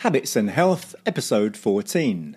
Habits 0.00 0.34
and 0.34 0.48
Health, 0.48 0.94
Episode 1.04 1.58
14. 1.58 2.34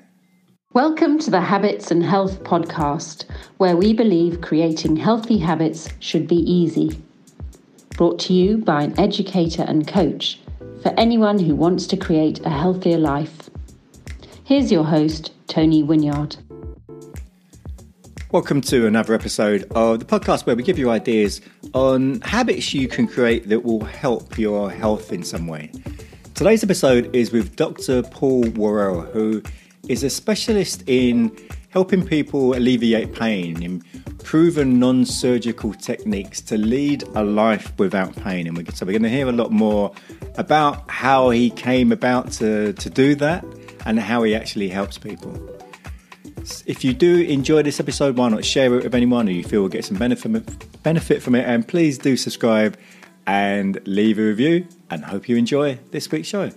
Welcome 0.74 1.18
to 1.20 1.32
the 1.32 1.40
Habits 1.40 1.92
and 1.92 2.04
Health 2.04 2.44
podcast, 2.44 3.24
where 3.56 3.78
we 3.78 3.94
believe 3.94 4.42
creating 4.42 4.98
healthy 4.98 5.38
habits 5.38 5.88
should 6.00 6.28
be 6.28 6.36
easy. 6.36 7.02
Brought 7.96 8.20
to 8.20 8.34
you 8.34 8.58
by 8.58 8.84
an 8.84 9.00
educator 9.00 9.62
and 9.62 9.88
coach 9.88 10.42
for 10.82 10.94
anyone 10.98 11.40
who 11.40 11.56
wants 11.56 11.88
to 11.88 11.96
create 11.96 12.46
a 12.46 12.50
healthier 12.50 12.98
life. 12.98 13.50
Here's 14.44 14.70
your 14.70 14.84
host, 14.84 15.32
Tony 15.48 15.82
Winyard. 15.84 16.36
Welcome 18.32 18.60
to 18.60 18.88
another 18.88 19.14
episode 19.14 19.72
of 19.72 20.00
the 20.00 20.06
podcast 20.06 20.46
where 20.46 20.58
we 20.58 20.64
give 20.64 20.78
you 20.78 20.90
ideas 20.90 21.40
on 21.74 22.20
habits 22.24 22.74
you 22.74 22.90
can 22.90 23.08
create 23.08 23.48
that 23.48 23.64
will 23.64 23.86
help 23.86 24.38
your 24.38 24.70
health 24.70 25.14
in 25.14 25.24
some 25.24 25.48
way. 25.48 25.72
Today's 26.36 26.64
episode 26.64 27.16
is 27.16 27.32
with 27.32 27.56
Dr. 27.56 28.02
Paul 28.02 28.42
Worrell, 28.56 29.02
who 29.02 29.44
is 29.88 30.04
a 30.04 30.10
specialist 30.10 30.84
in 30.88 31.32
helping 31.70 32.04
people 32.04 32.56
alleviate 32.56 33.14
pain, 33.14 33.62
improving 33.62 34.80
non 34.80 35.06
surgical 35.06 35.76
techniques 35.76 36.42
to 36.42 36.58
lead 36.58 37.04
a 37.14 37.24
life 37.24 37.72
without 37.78 38.16
pain. 38.16 38.48
And 38.48 38.76
so 38.76 38.84
we're 38.84 38.94
going 38.94 39.04
to 39.04 39.10
hear 39.10 39.30
a 39.30 39.32
lot 39.32 39.52
more 39.52 39.94
about 40.36 40.90
how 40.90 41.30
he 41.30 41.52
came 41.52 41.92
about 41.92 42.32
to, 42.34 42.74
to 42.74 42.90
do 42.90 43.14
that 43.16 43.46
and 43.86 44.00
how 44.00 44.24
he 44.24 44.34
actually 44.34 44.70
helps 44.70 44.98
people. 44.98 45.38
If 46.66 46.84
you 46.84 46.96
do 46.96 47.22
enjoy 47.22 47.62
this 47.62 47.80
episode, 47.80 48.18
why 48.18 48.30
not 48.30 48.44
share 48.44 48.74
it 48.74 48.86
with 48.86 48.96
anyone 48.96 49.28
who 49.28 49.34
you 49.34 49.44
feel 49.44 49.62
will 49.62 49.70
get 49.70 49.86
some 49.86 49.98
benefit, 49.98 50.82
benefit 50.82 51.22
from 51.22 51.36
it? 51.36 51.48
And 51.48 51.68
please 51.68 52.00
do 52.00 52.18
subscribe 52.18 52.76
and 53.28 53.80
leave 53.86 54.18
a 54.18 54.24
review 54.24 54.68
and 54.94 55.04
hope 55.04 55.28
you 55.28 55.36
enjoy 55.36 55.80
this 55.92 56.12
week's 56.12 56.28
show. 56.28 56.52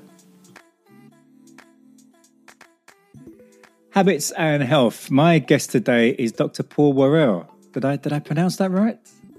Habits 3.91 4.31
and 4.33 4.63
health. 4.63 5.11
My 5.11 5.39
guest 5.39 5.71
today 5.71 6.11
is 6.11 6.33
Dr. 6.33 6.63
Paul 6.63 6.93
Worrell. 6.93 7.47
Did 7.73 7.85
I 7.85 7.97
did 7.97 8.13
I 8.13 8.21
pronounce 8.21 8.57
that 8.57 8.71
right? 8.71 8.99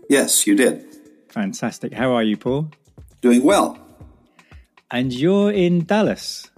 Yes, 0.10 0.48
you 0.48 0.56
did. 0.56 0.84
Fantastic. 1.30 1.94
How 1.94 2.14
are 2.14 2.24
you, 2.24 2.38
Paul? 2.38 2.72
Doing 3.22 3.44
well. 3.44 3.78
And 4.90 5.14
you're 5.14 5.52
in 5.52 5.86
Dallas. 5.86 6.50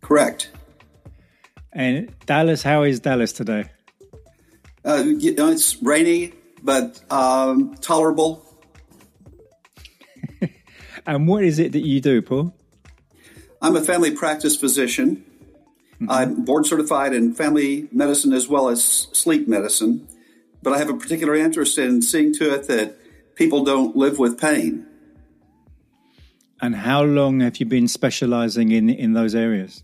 Correct. 0.00 0.50
And 1.72 2.14
Dallas, 2.26 2.62
how 2.62 2.84
is 2.84 3.00
Dallas 3.00 3.32
today? 3.32 3.64
Uh, 4.84 5.04
you 5.06 5.34
know, 5.34 5.48
it's 5.48 5.82
rainy, 5.82 6.32
but 6.62 7.00
um, 7.10 7.74
tolerable. 7.80 8.51
And 11.06 11.26
what 11.26 11.44
is 11.44 11.58
it 11.58 11.72
that 11.72 11.84
you 11.84 12.00
do, 12.00 12.22
Paul? 12.22 12.54
I'm 13.60 13.76
a 13.76 13.80
family 13.80 14.10
practice 14.10 14.56
physician. 14.56 15.24
Mm-hmm. 15.94 16.10
I'm 16.10 16.44
board 16.44 16.66
certified 16.66 17.12
in 17.12 17.34
family 17.34 17.88
medicine 17.92 18.32
as 18.32 18.48
well 18.48 18.68
as 18.68 18.84
sleep 18.84 19.46
medicine, 19.46 20.08
but 20.62 20.72
I 20.72 20.78
have 20.78 20.90
a 20.90 20.94
particular 20.96 21.34
interest 21.34 21.78
in 21.78 22.02
seeing 22.02 22.34
to 22.34 22.54
it 22.54 22.66
that 22.68 22.96
people 23.36 23.64
don't 23.64 23.96
live 23.96 24.18
with 24.18 24.40
pain. 24.40 24.86
And 26.60 26.76
how 26.76 27.02
long 27.02 27.40
have 27.40 27.56
you 27.58 27.66
been 27.66 27.88
specializing 27.88 28.70
in, 28.70 28.88
in 28.88 29.14
those 29.14 29.34
areas? 29.34 29.82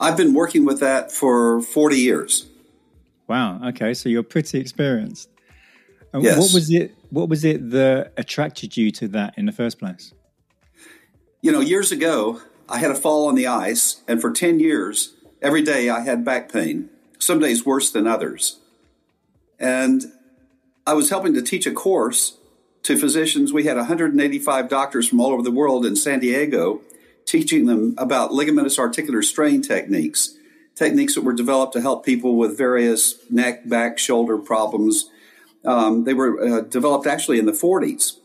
I've 0.00 0.16
been 0.16 0.32
working 0.32 0.64
with 0.64 0.80
that 0.80 1.12
for 1.12 1.60
40 1.60 1.96
years. 1.96 2.46
Wow. 3.26 3.60
Okay. 3.68 3.94
So 3.94 4.08
you're 4.08 4.22
pretty 4.22 4.58
experienced. 4.58 5.28
Yes. 6.14 6.38
What 6.38 6.54
was 6.54 6.70
it? 6.70 6.94
What 7.10 7.28
was 7.28 7.44
it 7.44 7.70
that 7.70 8.12
attracted 8.16 8.76
you 8.76 8.90
to 8.92 9.08
that 9.08 9.34
in 9.36 9.46
the 9.46 9.52
first 9.52 9.78
place? 9.78 10.12
You 11.40 11.52
know, 11.52 11.60
years 11.60 11.90
ago, 11.92 12.42
I 12.68 12.78
had 12.78 12.90
a 12.90 12.94
fall 12.94 13.28
on 13.28 13.34
the 13.34 13.46
ice, 13.46 14.02
and 14.06 14.20
for 14.20 14.30
10 14.30 14.60
years, 14.60 15.14
every 15.40 15.62
day 15.62 15.88
I 15.88 16.00
had 16.00 16.24
back 16.24 16.52
pain, 16.52 16.90
some 17.18 17.38
days 17.38 17.64
worse 17.64 17.90
than 17.90 18.06
others. 18.06 18.58
And 19.58 20.12
I 20.86 20.92
was 20.92 21.10
helping 21.10 21.34
to 21.34 21.42
teach 21.42 21.66
a 21.66 21.72
course 21.72 22.36
to 22.82 22.98
physicians. 22.98 23.52
We 23.52 23.64
had 23.64 23.76
185 23.76 24.68
doctors 24.68 25.08
from 25.08 25.20
all 25.20 25.32
over 25.32 25.42
the 25.42 25.50
world 25.50 25.86
in 25.86 25.96
San 25.96 26.20
Diego 26.20 26.82
teaching 27.26 27.66
them 27.66 27.94
about 27.98 28.30
ligamentous 28.30 28.78
articular 28.78 29.20
strain 29.20 29.60
techniques, 29.60 30.34
techniques 30.74 31.14
that 31.14 31.20
were 31.20 31.34
developed 31.34 31.74
to 31.74 31.80
help 31.82 32.04
people 32.04 32.36
with 32.36 32.56
various 32.56 33.16
neck, 33.30 33.68
back, 33.68 33.98
shoulder 33.98 34.38
problems 34.38 35.10
um, 35.64 36.04
they 36.04 36.14
were 36.14 36.40
uh, 36.40 36.60
developed 36.62 37.06
actually 37.06 37.38
in 37.38 37.46
the 37.46 37.52
40s, 37.52 38.18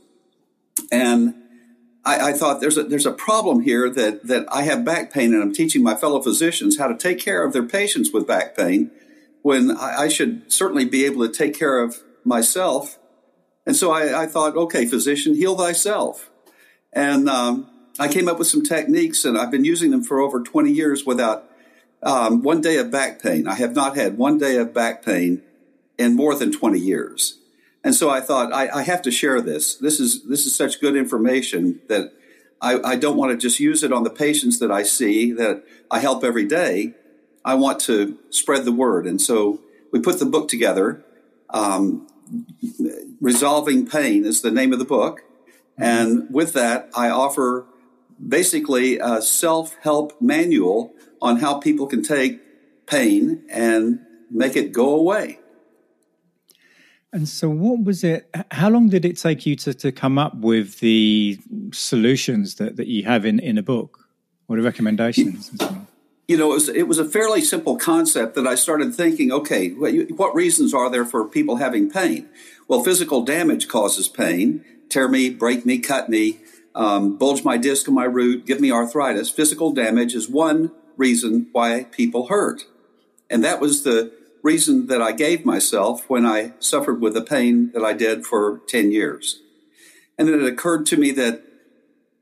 and 0.92 1.36
I, 2.06 2.30
I, 2.30 2.34
thought 2.34 2.62
there's 2.62 2.78
a 2.78 2.84
there's 2.84 3.06
a 3.06 3.12
problem 3.12 3.62
here 3.62 3.90
that 3.90 4.28
that 4.28 4.46
I 4.52 4.64
have 4.64 4.84
back 4.84 5.12
pain, 5.12 5.34
and 5.34 5.42
I'm 5.42 5.54
teaching 5.54 5.84
my 5.84 5.96
fellow 5.96 6.22
physicians 6.22 6.78
how 6.78 6.88
to 6.88 6.98
take 6.98 7.20
care 7.20 7.44
of 7.44 7.54
their 7.54 7.64
patients 7.64 8.12
with 8.12 8.28
back 8.28 8.56
pain, 8.56 8.92
when 9.42 9.72
I, 9.72 10.04
I 10.04 10.08
should 10.08 10.52
certainly 10.52 10.86
be 10.86 11.06
able 11.06 11.26
to 11.28 11.32
take 11.32 11.58
care 11.58 11.80
of 11.80 12.02
myself. 12.24 12.98
And 13.66 13.76
so 13.76 13.92
I, 13.92 14.24
I 14.24 14.26
thought, 14.26 14.58
okay, 14.58 14.86
physician, 14.86 15.36
heal 15.36 15.58
thyself. 15.58 16.30
And 16.92 17.30
um, 17.30 17.70
I 17.98 18.08
came 18.08 18.28
up 18.28 18.38
with 18.38 18.48
some 18.48 18.64
techniques, 18.64 19.24
and 19.24 19.38
I've 19.38 19.52
been 19.52 19.66
using 19.66 19.92
them 19.92 20.04
for 20.04 20.20
over 20.20 20.42
20 20.42 20.72
years 20.72 21.06
without 21.06 21.50
um, 22.02 22.44
one 22.44 22.62
day 22.62 22.78
of 22.78 22.92
back 22.92 23.22
pain. 23.22 23.48
I 23.48 23.56
have 23.56 23.76
not 23.76 23.96
had 23.96 24.18
one 24.18 24.38
day 24.38 24.58
of 24.58 24.74
back 24.74 25.06
pain 25.06 25.42
in 25.98 26.16
more 26.16 26.36
than 26.36 26.52
20 26.52 26.80
years. 26.80 27.40
And 27.84 27.94
so 27.94 28.09
I 28.09 28.22
thought 28.22 28.54
I, 28.54 28.70
I 28.70 28.84
have 28.84 29.02
to 29.04 29.12
share 29.12 29.42
this. 29.42 29.76
This 29.76 30.00
is 30.00 30.24
this 30.24 30.46
is 30.46 30.56
such 30.56 30.80
good 30.80 30.96
information 30.96 31.81
that 31.90 32.14
I, 32.62 32.80
I 32.80 32.96
don't 32.96 33.18
want 33.18 33.31
to 33.31 33.38
just 33.38 33.59
use 33.59 33.84
it 33.84 33.92
on 33.92 34.04
the 34.04 34.09
patients 34.09 34.59
that 34.59 34.72
I 34.72 34.84
see 34.84 35.34
that 35.34 35.64
I 35.92 36.00
help 36.00 36.24
every 36.24 36.46
day. 36.46 36.94
I 37.44 37.56
want 37.56 37.81
to 37.81 38.18
spread 38.30 38.64
the 38.64 38.72
word, 38.72 39.06
and 39.06 39.22
so 39.22 39.59
we 39.92 40.00
put 40.00 40.20
the 40.20 40.26
book 40.26 40.48
together. 40.48 41.04
Um, 41.50 42.08
Resolving 43.20 43.86
Pain 43.86 44.24
is 44.24 44.42
the 44.42 44.50
name 44.50 44.72
of 44.72 44.80
the 44.80 44.86
book, 44.86 45.24
and 45.78 46.34
with 46.34 46.54
that, 46.54 46.90
I 46.96 47.10
offer 47.10 47.66
basically 48.25 48.98
a 48.98 49.22
self-help 49.22 50.22
manual 50.22 50.94
on 51.22 51.38
how 51.38 51.60
people 51.60 51.86
can 51.88 52.02
take 52.02 52.40
pain 52.86 53.44
and 53.50 54.00
make 54.31 54.56
it 54.56 54.72
go 54.72 54.96
away. 54.96 55.40
And 57.13 57.29
so, 57.29 57.47
what 57.47 57.84
was 57.84 58.03
it? 58.03 58.28
How 58.50 58.69
long 58.69 58.90
did 58.90 59.06
it 59.06 59.18
take 59.18 59.46
you 59.46 59.56
to, 59.57 59.74
to 59.75 59.91
come 59.91 60.18
up 60.18 60.35
with 60.35 60.79
the 60.79 61.40
solutions 61.72 62.56
that, 62.56 62.75
that 62.78 62.88
you 62.88 63.03
have 63.03 63.24
in, 63.24 63.40
in 63.40 63.59
a 63.59 63.63
book 63.63 64.09
or 64.47 64.57
the 64.57 64.63
recommendations? 64.63 65.51
You 66.28 66.38
know, 66.38 66.51
it 66.51 66.56
was, 66.56 66.69
it 66.69 66.88
was 66.88 66.97
a 66.97 67.06
fairly 67.06 67.41
simple 67.41 67.78
concept 67.78 68.34
that 68.35 68.47
I 68.47 68.56
started 68.56 68.96
thinking 68.96 69.31
okay, 69.31 69.69
what 69.69 70.34
reasons 70.34 70.74
are 70.74 70.90
there 70.90 71.06
for 71.06 71.28
people 71.28 71.57
having 71.57 71.91
pain? 71.91 72.29
Well, 72.68 72.84
physical 72.84 73.24
damage 73.24 73.68
causes 73.68 74.07
pain 74.07 74.66
tear 74.90 75.07
me, 75.07 75.30
break 75.30 75.66
me, 75.66 75.80
cut 75.80 76.07
me, 76.09 76.40
um, 76.75 77.18
bulge 77.18 77.44
my 77.44 77.57
disc 77.57 77.88
in 77.88 77.94
my 77.94 78.06
root, 78.06 78.45
give 78.45 78.59
me 78.59 78.72
arthritis. 78.72 79.30
Physical 79.30 79.72
damage 79.72 80.13
is 80.16 80.30
one 80.30 80.72
reason 80.97 81.47
why 81.51 81.85
people 81.91 82.28
hurt. 82.28 82.66
And 83.30 83.44
that 83.44 83.59
was 83.59 83.84
the 83.84 84.13
reason 84.44 84.88
that 84.88 85.02
I 85.02 85.14
gave 85.14 85.46
myself 85.46 86.08
when 86.09 86.26
I 86.26 86.54
suffered 86.59 87.02
with 87.02 87.14
the 87.14 87.22
pain 87.22 87.72
that 87.74 87.84
I 87.84 87.94
did 87.94 88.26
for 88.26 88.62
10 88.68 88.92
years. 88.92 89.40
And 90.18 90.28
then 90.28 90.40
it 90.40 90.46
occurred 90.46 90.86
to 90.88 90.98
me 90.98 91.12
that 91.12 91.42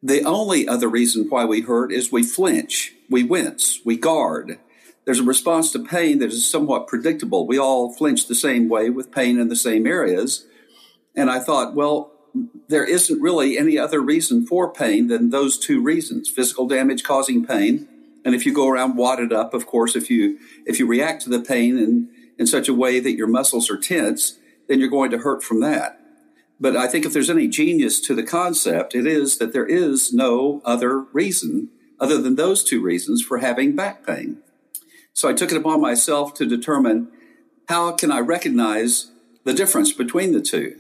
the 0.02 0.24
only 0.24 0.68
other 0.68 0.88
reason 0.88 1.26
why 1.30 1.46
we 1.46 1.62
hurt 1.62 1.92
is 1.92 2.12
we 2.12 2.24
flinch, 2.24 2.94
we 3.10 3.24
wince, 3.24 3.80
we 3.84 3.98
guard. 3.98 4.60
There's 5.06 5.20
a 5.20 5.24
response 5.24 5.72
to 5.72 5.84
pain 5.84 6.20
that 6.20 6.32
is 6.32 6.50
somewhat 6.50 6.88
predictable. 6.88 7.48
We 7.48 7.58
all 7.58 7.94
flinch 7.94 8.28
the 8.28 8.36
same 8.36 8.70
way 8.70 8.90
with 8.90 9.12
pain 9.12 9.40
in 9.40 9.50
the 9.50 9.56
same 9.56 9.86
areas. 9.86 10.46
And 11.16 11.30
I 11.30 11.40
thought, 11.40 11.76
well, 11.76 12.12
there 12.70 12.86
isn't 12.86 13.22
really 13.22 13.58
any 13.58 13.78
other 13.78 14.00
reason 14.00 14.46
for 14.46 14.72
pain 14.72 15.08
than 15.08 15.32
those 15.32 15.60
two 15.60 15.82
reasons 15.82 16.30
physical 16.30 16.68
damage 16.68 17.04
causing 17.04 17.46
pain 17.46 17.88
and 18.24 18.36
if 18.36 18.46
you 18.46 18.54
go 18.54 18.68
around 18.68 18.98
wadded 18.98 19.34
up, 19.34 19.54
of 19.54 19.66
course, 19.66 19.96
if 19.96 20.10
you 20.10 20.38
if 20.66 20.80
you 20.80 20.88
react 20.88 21.24
to 21.24 21.30
the 21.30 21.42
pain 21.42 21.78
in, 21.78 22.10
in 22.38 22.48
such 22.48 22.68
a 22.68 22.74
way 22.74 23.00
that 23.00 23.16
your 23.16 23.28
muscles 23.28 23.70
are 23.70 23.78
tense, 23.78 24.38
then 24.68 24.80
you're 24.80 24.90
going 24.90 25.12
to 25.12 25.20
hurt 25.20 25.44
from 25.44 25.60
that. 25.62 26.00
But 26.60 26.78
I 26.78 26.88
think 26.88 27.06
if 27.06 27.14
there's 27.14 27.30
any 27.30 27.48
genius 27.48 28.00
to 28.02 28.14
the 28.14 28.24
concept, 28.24 28.94
it 28.94 29.08
is 29.08 29.40
that 29.40 29.52
there 29.52 29.66
is 29.66 30.14
no 30.14 30.62
other 30.64 31.00
reason 31.00 31.70
other 32.00 32.22
than 32.22 32.36
those 32.36 32.64
two 32.64 32.82
reasons 32.82 33.24
for 33.24 33.40
having 33.40 33.76
back 33.76 34.06
pain. 34.06 34.38
So 35.14 35.28
I 35.28 35.34
took 35.34 35.52
it 35.52 35.58
upon 35.58 35.82
myself 35.82 36.34
to 36.36 36.46
determine 36.46 37.12
how 37.68 37.92
can 37.94 38.12
I 38.12 38.20
recognize 38.20 39.12
the 39.44 39.54
difference 39.54 39.92
between 39.92 40.34
the 40.34 40.42
two. 40.42 40.80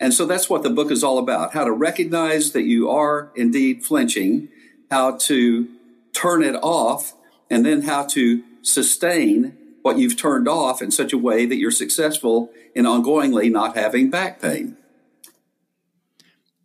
And 0.00 0.12
so 0.12 0.26
that's 0.26 0.50
what 0.50 0.62
the 0.62 0.70
book 0.70 0.90
is 0.90 1.04
all 1.04 1.18
about 1.18 1.52
how 1.52 1.64
to 1.64 1.72
recognize 1.72 2.52
that 2.52 2.64
you 2.64 2.90
are 2.90 3.30
indeed 3.36 3.84
flinching, 3.84 4.48
how 4.90 5.16
to 5.18 5.68
turn 6.14 6.42
it 6.42 6.56
off, 6.56 7.14
and 7.50 7.66
then 7.66 7.82
how 7.82 8.04
to 8.06 8.42
sustain 8.62 9.56
what 9.82 9.98
you've 9.98 10.16
turned 10.16 10.48
off 10.48 10.80
in 10.80 10.90
such 10.90 11.12
a 11.12 11.18
way 11.18 11.44
that 11.44 11.56
you're 11.56 11.70
successful 11.70 12.50
in 12.74 12.86
ongoingly 12.86 13.52
not 13.52 13.76
having 13.76 14.08
back 14.08 14.40
pain. 14.40 14.76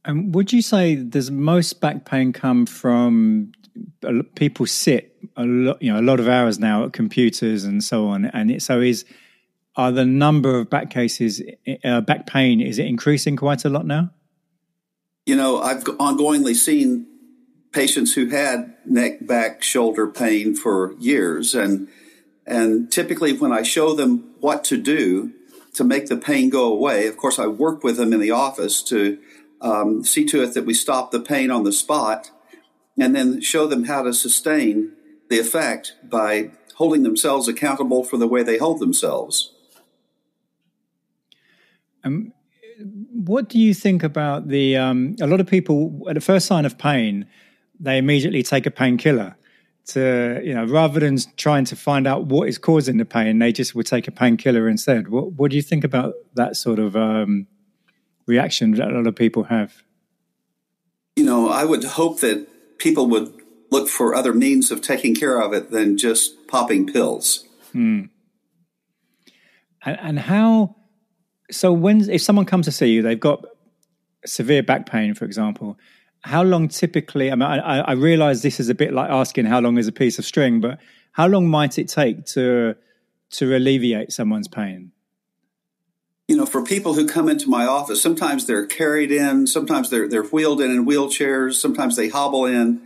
And 0.05 0.33
would 0.33 0.53
you 0.53 0.61
say 0.61 0.95
does 0.95 1.29
most 1.29 1.81
back 1.81 2.05
pain 2.05 2.31
come 2.31 2.65
from 2.65 3.51
people 4.35 4.65
sit 4.65 5.15
a 5.35 5.43
lot, 5.43 5.81
you 5.81 5.91
know, 5.91 5.99
a 5.99 6.01
lot 6.01 6.21
of 6.21 6.29
hours 6.29 6.59
now 6.59 6.85
at 6.85 6.93
computers 6.93 7.65
and 7.65 7.83
so 7.83 8.07
on, 8.07 8.25
and 8.25 8.51
it, 8.51 8.61
so 8.61 8.79
is 8.79 9.03
are 9.75 9.91
the 9.91 10.05
number 10.05 10.57
of 10.57 10.69
back 10.69 10.89
cases, 10.89 11.41
uh, 11.83 12.01
back 12.01 12.27
pain, 12.27 12.59
is 12.59 12.79
it 12.79 12.85
increasing 12.85 13.35
quite 13.37 13.63
a 13.65 13.69
lot 13.69 13.85
now? 13.85 14.09
You 15.25 15.35
know, 15.35 15.61
I've 15.61 15.83
ongoingly 15.83 16.55
seen 16.55 17.05
patients 17.71 18.13
who 18.13 18.27
had 18.27 18.75
neck, 18.85 19.25
back, 19.25 19.61
shoulder 19.63 20.07
pain 20.07 20.55
for 20.55 20.93
years, 20.99 21.53
and 21.53 21.87
and 22.45 22.91
typically 22.91 23.33
when 23.33 23.51
I 23.51 23.61
show 23.61 23.93
them 23.93 24.33
what 24.39 24.63
to 24.65 24.77
do 24.77 25.33
to 25.73 25.83
make 25.83 26.07
the 26.07 26.17
pain 26.17 26.49
go 26.49 26.71
away, 26.71 27.07
of 27.07 27.15
course, 27.15 27.37
I 27.37 27.47
work 27.47 27.83
with 27.83 27.97
them 27.97 28.11
in 28.11 28.19
the 28.19 28.31
office 28.31 28.81
to 28.83 29.19
um, 29.61 30.03
see 30.03 30.25
to 30.25 30.41
it 30.41 30.53
that 30.53 30.65
we 30.65 30.73
stop 30.73 31.11
the 31.11 31.19
pain 31.19 31.51
on 31.51 31.63
the 31.63 31.71
spot, 31.71 32.31
and 32.99 33.15
then 33.15 33.41
show 33.41 33.67
them 33.67 33.85
how 33.85 34.01
to 34.03 34.13
sustain 34.13 34.93
the 35.29 35.39
effect 35.39 35.95
by 36.03 36.51
holding 36.75 37.03
themselves 37.03 37.47
accountable 37.47 38.03
for 38.03 38.17
the 38.17 38.27
way 38.27 38.41
they 38.41 38.57
hold 38.57 38.79
themselves. 38.79 39.53
Um, 42.03 42.33
what 43.13 43.49
do 43.49 43.59
you 43.59 43.73
think 43.73 44.03
about 44.03 44.47
the? 44.47 44.77
Um, 44.77 45.15
a 45.21 45.27
lot 45.27 45.39
of 45.39 45.47
people 45.47 46.05
at 46.09 46.15
the 46.15 46.21
first 46.21 46.47
sign 46.47 46.65
of 46.65 46.77
pain, 46.77 47.27
they 47.79 47.97
immediately 47.97 48.43
take 48.43 48.65
a 48.65 48.71
painkiller. 48.71 49.35
To 49.87 50.39
you 50.43 50.53
know, 50.53 50.65
rather 50.65 50.99
than 50.99 51.17
trying 51.35 51.65
to 51.65 51.75
find 51.75 52.05
out 52.05 52.25
what 52.25 52.47
is 52.47 52.59
causing 52.59 52.97
the 52.97 53.05
pain, 53.05 53.39
they 53.39 53.51
just 53.51 53.73
would 53.73 53.87
take 53.87 54.07
a 54.07 54.11
painkiller 54.11 54.69
instead. 54.69 55.07
What 55.07 55.33
What 55.33 55.49
do 55.49 55.57
you 55.57 55.63
think 55.63 55.83
about 55.83 56.13
that 56.35 56.55
sort 56.55 56.77
of 56.77 56.95
um, 56.95 57.47
reaction 58.27 58.71
that 58.71 58.91
a 58.91 58.93
lot 58.93 59.07
of 59.07 59.15
people 59.15 59.45
have? 59.45 59.83
You 61.15 61.25
know, 61.25 61.49
I 61.49 61.65
would 61.65 61.83
hope 61.83 62.19
that 62.19 62.47
people 62.77 63.07
would 63.07 63.33
look 63.71 63.87
for 63.87 64.15
other 64.15 64.33
means 64.33 64.71
of 64.71 64.81
taking 64.81 65.15
care 65.15 65.41
of 65.41 65.53
it 65.53 65.71
than 65.71 65.97
just 65.97 66.47
popping 66.47 66.85
pills. 66.85 67.45
Hmm. 67.71 68.05
And, 69.83 69.99
and 69.99 70.19
how? 70.19 70.75
So 71.51 71.73
when 71.73 72.07
if 72.09 72.21
someone 72.21 72.45
comes 72.45 72.65
to 72.65 72.71
see 72.71 72.87
you, 72.87 73.01
they've 73.01 73.19
got 73.19 73.43
severe 74.25 74.63
back 74.63 74.85
pain, 74.85 75.13
for 75.13 75.25
example. 75.25 75.77
How 76.21 76.43
long 76.43 76.67
typically? 76.67 77.31
I 77.31 77.35
mean, 77.35 77.43
I, 77.43 77.79
I 77.79 77.91
realize 77.93 78.41
this 78.41 78.59
is 78.59 78.69
a 78.69 78.75
bit 78.75 78.93
like 78.93 79.09
asking 79.09 79.45
how 79.45 79.59
long 79.59 79.77
is 79.77 79.87
a 79.87 79.91
piece 79.91 80.19
of 80.19 80.25
string, 80.25 80.59
but 80.59 80.79
how 81.13 81.27
long 81.27 81.47
might 81.47 81.77
it 81.77 81.87
take 81.87 82.25
to 82.27 82.75
to 83.31 83.55
alleviate 83.55 84.11
someone's 84.11 84.47
pain? 84.47 84.91
You 86.27 86.37
know, 86.37 86.45
for 86.45 86.63
people 86.63 86.93
who 86.93 87.07
come 87.07 87.29
into 87.29 87.49
my 87.49 87.65
office, 87.65 88.01
sometimes 88.01 88.45
they're 88.45 88.65
carried 88.65 89.11
in, 89.11 89.47
sometimes 89.47 89.89
they're 89.89 90.07
they're 90.07 90.23
wheeled 90.23 90.61
in 90.61 90.71
in 90.71 90.85
wheelchairs, 90.85 91.53
sometimes 91.55 91.95
they 91.95 92.09
hobble 92.09 92.45
in, 92.45 92.81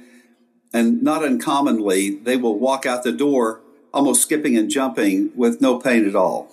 and 0.72 1.02
not 1.02 1.24
uncommonly 1.24 2.12
they 2.12 2.38
will 2.38 2.58
walk 2.58 2.86
out 2.86 3.04
the 3.04 3.12
door 3.12 3.62
almost 3.94 4.22
skipping 4.22 4.58
and 4.58 4.70
jumping 4.70 5.32
with 5.36 5.62
no 5.62 5.80
pain 5.80 6.08
at 6.08 6.16
all. 6.16 6.50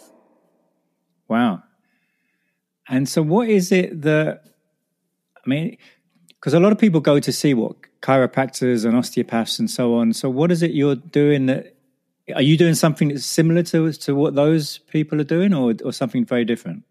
Wow. 1.26 1.62
And 2.88 3.08
so, 3.08 3.22
what 3.22 3.48
is 3.48 3.72
it 3.72 4.02
that, 4.02 4.44
I 5.36 5.48
mean, 5.48 5.78
because 6.40 6.54
a 6.54 6.60
lot 6.60 6.72
of 6.72 6.78
people 6.78 7.00
go 7.00 7.20
to 7.20 7.32
see 7.32 7.52
what 7.52 7.76
chiropractors 8.00 8.86
and 8.86 8.96
osteopaths 8.96 9.58
and 9.58 9.70
so 9.70 9.94
on. 9.94 10.14
So, 10.14 10.30
what 10.30 10.50
is 10.50 10.62
it 10.62 10.70
you're 10.70 10.96
doing 10.96 11.46
that, 11.46 11.74
are 12.34 12.42
you 12.42 12.56
doing 12.56 12.74
something 12.74 13.08
that's 13.08 13.26
similar 13.26 13.62
to, 13.64 13.92
to 13.92 14.14
what 14.14 14.34
those 14.34 14.78
people 14.78 15.20
are 15.20 15.24
doing 15.24 15.52
or, 15.52 15.74
or 15.84 15.92
something 15.92 16.24
very 16.24 16.44
different? 16.44 16.84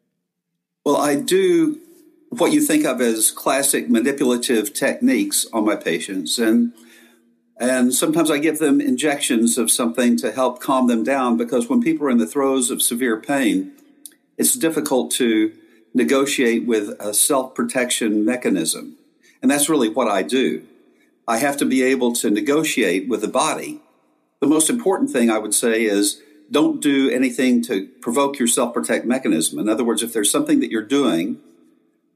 Well, 0.86 0.98
I 0.98 1.16
do 1.16 1.80
what 2.30 2.52
you 2.52 2.62
think 2.62 2.86
of 2.86 3.02
as 3.02 3.32
classic 3.32 3.90
manipulative 3.90 4.74
techniques 4.74 5.48
on 5.52 5.66
my 5.66 5.76
patients. 5.76 6.38
And 6.38 6.74
and 7.60 7.94
sometimes 7.94 8.32
I 8.32 8.38
give 8.38 8.60
them 8.60 8.80
injections 8.80 9.58
of 9.58 9.70
something 9.70 10.16
to 10.18 10.32
help 10.32 10.62
calm 10.62 10.88
them 10.88 11.04
down 11.04 11.36
because 11.36 11.68
when 11.68 11.82
people 11.82 12.08
are 12.08 12.10
in 12.10 12.18
the 12.18 12.26
throes 12.26 12.72
of 12.72 12.82
severe 12.82 13.20
pain, 13.20 13.74
it's 14.38 14.54
difficult 14.54 15.12
to 15.12 15.52
negotiate 15.94 16.66
with 16.66 16.90
a 17.02 17.14
self 17.14 17.54
protection 17.56 18.24
mechanism. 18.24 18.99
And 19.42 19.50
that's 19.50 19.70
really 19.70 19.90
what 19.90 20.08
I 20.08 20.24
do. 20.24 20.66
I 21.28 21.38
have 21.38 21.58
to 21.58 21.66
be 21.66 21.84
able 21.84 22.14
to 22.14 22.30
negotiate 22.30 23.08
with 23.08 23.22
the 23.22 23.28
body. 23.28 23.82
The 24.40 24.48
most 24.48 24.70
important 24.70 25.12
thing 25.12 25.30
I 25.30 25.38
would 25.38 25.54
say 25.54 25.84
is 25.84 26.22
don't 26.52 26.82
do 26.82 27.10
anything 27.10 27.62
to 27.64 27.88
provoke 28.02 28.40
your 28.40 28.48
self 28.48 28.74
protect 28.74 29.06
mechanism. 29.06 29.60
In 29.60 29.70
other 29.70 29.84
words, 29.84 30.02
if 30.02 30.14
there's 30.14 30.32
something 30.32 30.60
that 30.60 30.72
you're 30.72 30.82
doing 30.82 31.40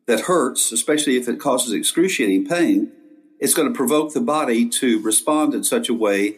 that 0.06 0.22
hurts, 0.22 0.72
especially 0.72 1.18
if 1.18 1.28
it 1.28 1.40
causes 1.40 1.74
excruciating 1.74 2.48
pain, 2.48 2.92
it's 3.40 3.54
going 3.54 3.68
to 3.68 3.74
provoke 3.74 4.14
the 4.14 4.22
body 4.22 4.68
to 4.70 5.02
respond 5.02 5.54
in 5.54 5.64
such 5.64 5.90
a 5.90 5.94
way 5.94 6.38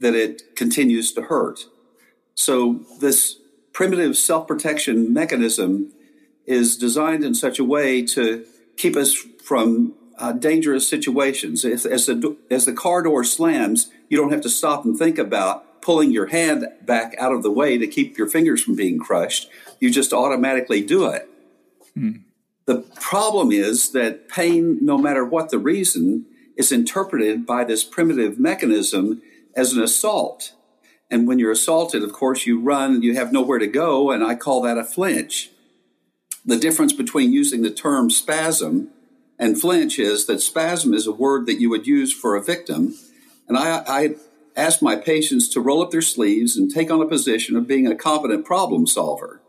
that 0.00 0.14
it 0.14 0.56
continues 0.56 1.12
to 1.12 1.22
hurt. 1.22 1.66
So, 2.34 2.84
this 3.00 3.36
primitive 3.72 4.16
self 4.16 4.48
protection 4.48 5.12
mechanism 5.12 5.92
is 6.44 6.76
designed 6.76 7.24
in 7.24 7.34
such 7.34 7.58
a 7.58 7.64
way 7.64 8.04
to 8.06 8.44
keep 8.76 8.96
us 8.96 9.14
from 9.14 9.94
uh, 10.18 10.32
dangerous 10.32 10.88
situations. 10.88 11.64
As, 11.64 11.86
as, 11.86 12.06
the, 12.06 12.36
as 12.50 12.64
the 12.64 12.72
car 12.72 13.02
door 13.02 13.24
slams, 13.24 13.90
you 14.08 14.16
don't 14.16 14.32
have 14.32 14.40
to 14.42 14.48
stop 14.48 14.84
and 14.84 14.96
think 14.98 15.18
about 15.18 15.82
pulling 15.82 16.10
your 16.10 16.26
hand 16.26 16.66
back 16.82 17.14
out 17.18 17.32
of 17.32 17.42
the 17.42 17.50
way 17.50 17.78
to 17.78 17.86
keep 17.86 18.18
your 18.18 18.28
fingers 18.28 18.62
from 18.62 18.74
being 18.74 18.98
crushed. 18.98 19.48
You 19.78 19.90
just 19.90 20.12
automatically 20.12 20.82
do 20.82 21.06
it. 21.06 21.28
Hmm. 21.94 22.12
The 22.66 22.80
problem 23.00 23.52
is 23.52 23.92
that 23.92 24.28
pain, 24.28 24.84
no 24.84 24.98
matter 24.98 25.24
what 25.24 25.50
the 25.50 25.58
reason, 25.58 26.26
is 26.56 26.72
interpreted 26.72 27.46
by 27.46 27.62
this 27.62 27.84
primitive 27.84 28.40
mechanism 28.40 29.22
as 29.54 29.72
an 29.72 29.82
assault. 29.82 30.52
And 31.10 31.28
when 31.28 31.38
you're 31.38 31.52
assaulted, 31.52 32.02
of 32.02 32.12
course, 32.12 32.46
you 32.46 32.60
run 32.60 32.94
and 32.94 33.04
you 33.04 33.14
have 33.14 33.32
nowhere 33.32 33.60
to 33.60 33.68
go, 33.68 34.10
and 34.10 34.24
I 34.24 34.34
call 34.34 34.62
that 34.62 34.78
a 34.78 34.84
flinch. 34.84 35.50
The 36.44 36.58
difference 36.58 36.92
between 36.92 37.32
using 37.32 37.62
the 37.62 37.70
term 37.70 38.10
spasm 38.10 38.90
and 39.38 39.60
flinch 39.60 39.98
is 39.98 40.26
that 40.26 40.40
spasm 40.40 40.94
is 40.94 41.06
a 41.06 41.12
word 41.12 41.46
that 41.46 41.60
you 41.60 41.70
would 41.70 41.86
use 41.86 42.12
for 42.12 42.36
a 42.36 42.42
victim. 42.42 42.94
And 43.48 43.56
I, 43.56 43.82
I 43.86 44.14
ask 44.56 44.80
my 44.80 44.96
patients 44.96 45.48
to 45.50 45.60
roll 45.60 45.82
up 45.82 45.90
their 45.90 46.02
sleeves 46.02 46.56
and 46.56 46.70
take 46.70 46.90
on 46.90 47.02
a 47.02 47.06
position 47.06 47.56
of 47.56 47.66
being 47.66 47.86
a 47.86 47.94
competent 47.94 48.44
problem 48.44 48.86
solver. 48.86 49.40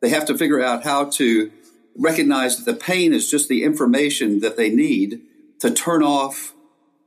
They 0.00 0.08
have 0.08 0.26
to 0.26 0.38
figure 0.38 0.62
out 0.62 0.84
how 0.84 1.04
to 1.10 1.50
recognize 1.94 2.56
that 2.56 2.70
the 2.70 2.78
pain 2.78 3.12
is 3.12 3.30
just 3.30 3.48
the 3.48 3.62
information 3.62 4.40
that 4.40 4.56
they 4.56 4.70
need 4.70 5.22
to 5.60 5.70
turn 5.70 6.02
off 6.02 6.54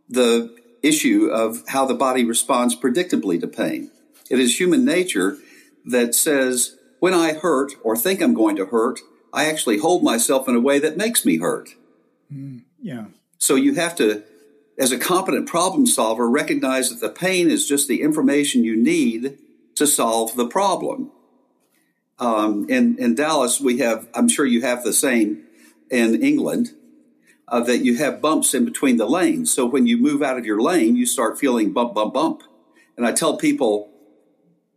the 0.07 0.55
issue 0.81 1.29
of 1.31 1.63
how 1.67 1.85
the 1.85 1.93
body 1.93 2.23
responds 2.23 2.75
predictably 2.75 3.39
to 3.39 3.47
pain. 3.47 3.91
It 4.29 4.39
is 4.39 4.59
human 4.59 4.85
nature 4.85 5.37
that 5.85 6.15
says, 6.15 6.77
when 6.99 7.13
I 7.13 7.33
hurt 7.33 7.73
or 7.83 7.95
think 7.95 8.21
I'm 8.21 8.33
going 8.33 8.55
to 8.57 8.65
hurt, 8.65 8.99
I 9.33 9.45
actually 9.45 9.77
hold 9.77 10.03
myself 10.03 10.47
in 10.47 10.55
a 10.55 10.59
way 10.59 10.79
that 10.79 10.97
makes 10.97 11.25
me 11.25 11.37
hurt. 11.37 11.69
Mm, 12.33 12.63
yeah. 12.81 13.05
So 13.37 13.55
you 13.55 13.75
have 13.75 13.95
to, 13.95 14.23
as 14.77 14.91
a 14.91 14.97
competent 14.97 15.47
problem 15.47 15.85
solver, 15.85 16.29
recognize 16.29 16.89
that 16.89 16.99
the 16.99 17.13
pain 17.13 17.49
is 17.49 17.67
just 17.67 17.87
the 17.87 18.01
information 18.01 18.63
you 18.63 18.75
need 18.75 19.37
to 19.75 19.87
solve 19.87 20.35
the 20.35 20.47
problem. 20.47 21.11
Um, 22.19 22.69
in, 22.69 22.97
in 22.99 23.15
Dallas, 23.15 23.61
we 23.61 23.79
have, 23.79 24.07
I'm 24.13 24.27
sure 24.27 24.45
you 24.45 24.61
have 24.61 24.83
the 24.83 24.93
same 24.93 25.45
in 25.89 26.21
England, 26.21 26.71
uh, 27.47 27.61
that 27.61 27.79
you 27.79 27.97
have 27.97 28.21
bumps 28.21 28.53
in 28.53 28.65
between 28.65 28.97
the 28.97 29.07
lanes. 29.07 29.51
So 29.51 29.65
when 29.65 29.87
you 29.87 29.97
move 29.97 30.21
out 30.21 30.37
of 30.37 30.45
your 30.45 30.61
lane, 30.61 30.95
you 30.95 31.05
start 31.05 31.39
feeling 31.39 31.71
bump, 31.71 31.93
bump, 31.93 32.13
bump. 32.13 32.43
And 32.95 33.07
I 33.07 33.13
tell 33.13 33.37
people, 33.37 33.89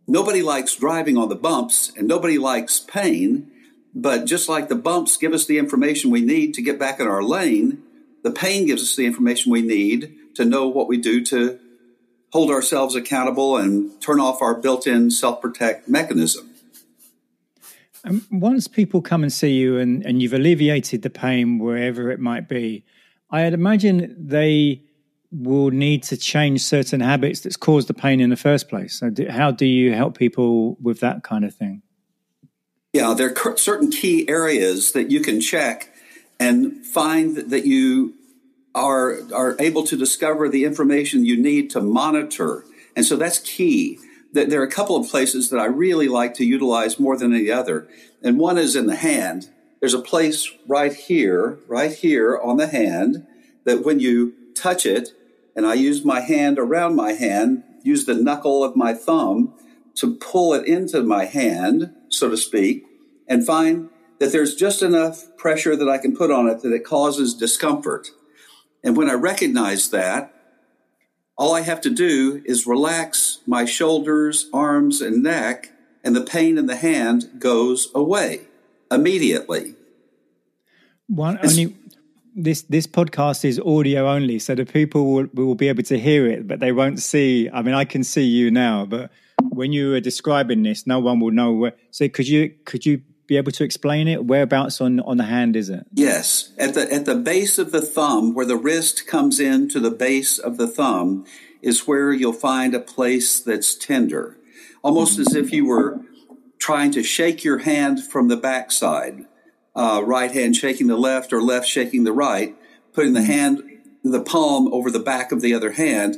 nobody 0.07 0.41
likes 0.41 0.75
driving 0.75 1.17
on 1.17 1.29
the 1.29 1.35
bumps 1.35 1.91
and 1.97 2.07
nobody 2.07 2.37
likes 2.37 2.79
pain. 2.79 3.51
But 3.95 4.25
just 4.25 4.49
like 4.49 4.69
the 4.69 4.75
bumps 4.75 5.17
give 5.17 5.33
us 5.33 5.45
the 5.45 5.57
information 5.57 6.09
we 6.09 6.21
need 6.21 6.53
to 6.55 6.61
get 6.61 6.79
back 6.79 6.99
in 6.99 7.07
our 7.07 7.21
lane, 7.21 7.83
the 8.23 8.31
pain 8.31 8.65
gives 8.65 8.81
us 8.81 8.95
the 8.95 9.05
information 9.05 9.51
we 9.51 9.61
need 9.61 10.15
to 10.35 10.45
know 10.45 10.67
what 10.67 10.87
we 10.87 10.97
do 10.97 11.23
to 11.25 11.59
hold 12.31 12.49
ourselves 12.49 12.95
accountable 12.95 13.57
and 13.57 14.01
turn 14.01 14.19
off 14.19 14.41
our 14.41 14.55
built 14.55 14.87
in 14.87 15.11
self 15.11 15.41
protect 15.41 15.87
mechanism. 15.87 16.49
Um, 18.05 18.25
once 18.31 18.67
people 18.67 19.01
come 19.01 19.23
and 19.23 19.31
see 19.31 19.51
you 19.51 19.77
and, 19.77 20.05
and 20.05 20.21
you've 20.21 20.33
alleviated 20.33 21.03
the 21.03 21.09
pain 21.09 21.59
wherever 21.59 22.11
it 22.11 22.19
might 22.19 22.49
be, 22.49 22.83
I'd 23.29 23.53
imagine 23.53 24.15
they 24.19 24.81
will 25.31 25.69
need 25.69 26.03
to 26.03 26.17
change 26.17 26.61
certain 26.61 26.99
habits 26.99 27.41
that's 27.41 27.55
caused 27.55 27.87
the 27.87 27.93
pain 27.93 28.19
in 28.19 28.29
the 28.29 28.35
first 28.35 28.67
place. 28.67 28.99
So, 28.99 29.09
do, 29.09 29.27
how 29.29 29.51
do 29.51 29.65
you 29.65 29.93
help 29.93 30.17
people 30.17 30.75
with 30.81 30.99
that 30.99 31.23
kind 31.23 31.45
of 31.45 31.55
thing? 31.55 31.81
Yeah, 32.93 33.15
there 33.15 33.33
are 33.35 33.57
certain 33.57 33.89
key 33.89 34.29
areas 34.29 34.91
that 34.91 35.09
you 35.09 35.19
can 35.21 35.41
check 35.41 35.89
and 36.39 36.85
find 36.85 37.35
that 37.37 37.65
you 37.65 38.13
are 38.75 39.17
are 39.33 39.55
able 39.59 39.83
to 39.83 39.97
discover 39.97 40.47
the 40.47 40.63
information 40.63 41.25
you 41.25 41.41
need 41.41 41.71
to 41.71 41.81
monitor. 41.81 42.65
And 42.95 43.03
so 43.03 43.15
that's 43.15 43.39
key. 43.39 43.97
There 44.31 44.61
are 44.61 44.65
a 44.65 44.71
couple 44.71 44.95
of 44.95 45.09
places 45.09 45.49
that 45.49 45.59
I 45.59 45.65
really 45.65 46.07
like 46.07 46.35
to 46.35 46.45
utilize 46.45 46.99
more 46.99 47.17
than 47.17 47.33
any 47.33 47.49
other. 47.49 47.87
And 48.21 48.37
one 48.37 48.59
is 48.59 48.75
in 48.75 48.85
the 48.85 48.95
hand. 48.95 49.49
There's 49.79 49.93
a 49.95 49.99
place 49.99 50.51
right 50.67 50.93
here, 50.93 51.57
right 51.67 51.91
here 51.91 52.39
on 52.39 52.57
the 52.57 52.67
hand 52.67 53.25
that 53.63 53.83
when 53.83 53.99
you 53.99 54.33
touch 54.55 54.85
it, 54.85 55.09
and 55.55 55.65
I 55.65 55.73
use 55.73 56.05
my 56.05 56.21
hand 56.21 56.59
around 56.59 56.95
my 56.95 57.13
hand, 57.13 57.63
use 57.83 58.05
the 58.05 58.15
knuckle 58.15 58.63
of 58.63 58.75
my 58.75 58.93
thumb 58.93 59.53
to 59.95 60.15
pull 60.15 60.53
it 60.53 60.65
into 60.65 61.03
my 61.03 61.25
hand, 61.25 61.93
so 62.13 62.29
to 62.29 62.37
speak, 62.37 62.85
and 63.27 63.45
find 63.45 63.89
that 64.19 64.31
there's 64.31 64.55
just 64.55 64.81
enough 64.81 65.35
pressure 65.37 65.75
that 65.75 65.89
I 65.89 65.97
can 65.97 66.15
put 66.15 66.31
on 66.31 66.47
it 66.47 66.61
that 66.61 66.73
it 66.73 66.85
causes 66.85 67.33
discomfort. 67.33 68.09
And 68.83 68.95
when 68.95 69.09
I 69.09 69.13
recognize 69.13 69.89
that, 69.89 70.33
all 71.37 71.55
I 71.55 71.61
have 71.61 71.81
to 71.81 71.89
do 71.89 72.41
is 72.45 72.67
relax 72.67 73.39
my 73.47 73.65
shoulders, 73.65 74.49
arms, 74.53 75.01
and 75.01 75.23
neck, 75.23 75.71
and 76.03 76.15
the 76.15 76.21
pain 76.21 76.57
in 76.57 76.67
the 76.67 76.75
hand 76.75 77.39
goes 77.39 77.89
away 77.95 78.41
immediately. 78.91 79.75
One 81.07 81.39
only 81.43 81.75
this 82.35 82.63
this 82.63 82.87
podcast 82.87 83.45
is 83.45 83.59
audio 83.59 84.09
only, 84.09 84.39
so 84.39 84.55
the 84.55 84.65
people 84.65 85.13
will, 85.13 85.27
will 85.33 85.55
be 85.55 85.69
able 85.69 85.83
to 85.83 85.99
hear 85.99 86.27
it, 86.27 86.47
but 86.47 86.59
they 86.59 86.71
won't 86.71 87.01
see. 87.01 87.49
I 87.51 87.61
mean, 87.61 87.75
I 87.75 87.85
can 87.85 88.03
see 88.03 88.23
you 88.23 88.51
now, 88.51 88.85
but 88.85 89.11
when 89.49 89.71
you 89.71 89.91
were 89.91 89.99
describing 89.99 90.63
this, 90.63 90.87
no 90.87 90.99
one 90.99 91.19
will 91.19 91.31
know 91.31 91.53
where. 91.53 91.73
So 91.91 92.09
could 92.09 92.27
you 92.27 92.55
could 92.65 92.85
you 92.85 93.01
be 93.27 93.37
able 93.37 93.51
to 93.51 93.63
explain 93.63 94.07
it? 94.07 94.25
Whereabouts 94.25 94.81
on 94.81 94.99
on 95.01 95.17
the 95.17 95.25
hand 95.25 95.55
is 95.55 95.69
it? 95.69 95.85
Yes, 95.93 96.51
at 96.57 96.73
the 96.73 96.91
at 96.91 97.05
the 97.05 97.15
base 97.15 97.57
of 97.57 97.71
the 97.71 97.81
thumb, 97.81 98.33
where 98.33 98.45
the 98.45 98.57
wrist 98.57 99.07
comes 99.07 99.39
in 99.39 99.69
to 99.69 99.79
the 99.79 99.91
base 99.91 100.37
of 100.37 100.57
the 100.57 100.67
thumb, 100.67 101.25
is 101.61 101.87
where 101.87 102.11
you'll 102.11 102.33
find 102.33 102.73
a 102.73 102.79
place 102.79 103.39
that's 103.39 103.75
tender, 103.75 104.37
almost 104.81 105.19
as 105.19 105.35
if 105.35 105.51
you 105.51 105.65
were 105.65 106.01
trying 106.57 106.91
to 106.91 107.03
shake 107.03 107.43
your 107.43 107.59
hand 107.59 108.03
from 108.03 108.27
the 108.29 108.37
backside. 108.37 109.25
Uh, 109.75 110.01
right 110.05 110.31
hand 110.31 110.55
shaking 110.55 110.87
the 110.87 110.97
left 110.97 111.33
or 111.33 111.41
left 111.41 111.67
shaking 111.67 112.03
the 112.03 112.11
right, 112.11 112.55
putting 112.93 113.13
the 113.13 113.23
hand, 113.23 113.63
the 114.03 114.21
palm 114.21 114.71
over 114.71 114.91
the 114.91 114.99
back 114.99 115.31
of 115.31 115.41
the 115.41 115.53
other 115.53 115.71
hand. 115.71 116.17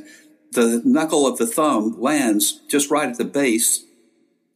The 0.52 0.82
knuckle 0.84 1.26
of 1.26 1.38
the 1.38 1.46
thumb 1.46 2.00
lands 2.00 2.60
just 2.68 2.90
right 2.90 3.08
at 3.08 3.18
the 3.18 3.24
base 3.24 3.84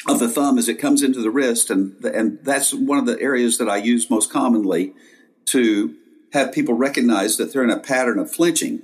of 0.08 0.18
the 0.18 0.28
thumb 0.28 0.58
as 0.58 0.68
it 0.68 0.78
comes 0.78 1.02
into 1.02 1.20
the 1.20 1.30
wrist, 1.30 1.70
and 1.70 2.02
and 2.04 2.38
that's 2.42 2.72
one 2.72 2.98
of 2.98 3.06
the 3.06 3.20
areas 3.20 3.58
that 3.58 3.68
I 3.68 3.76
use 3.76 4.10
most 4.10 4.30
commonly 4.30 4.94
to 5.46 5.94
have 6.32 6.52
people 6.52 6.74
recognize 6.74 7.36
that 7.36 7.52
they're 7.52 7.64
in 7.64 7.70
a 7.70 7.80
pattern 7.80 8.18
of 8.18 8.30
flinching. 8.30 8.82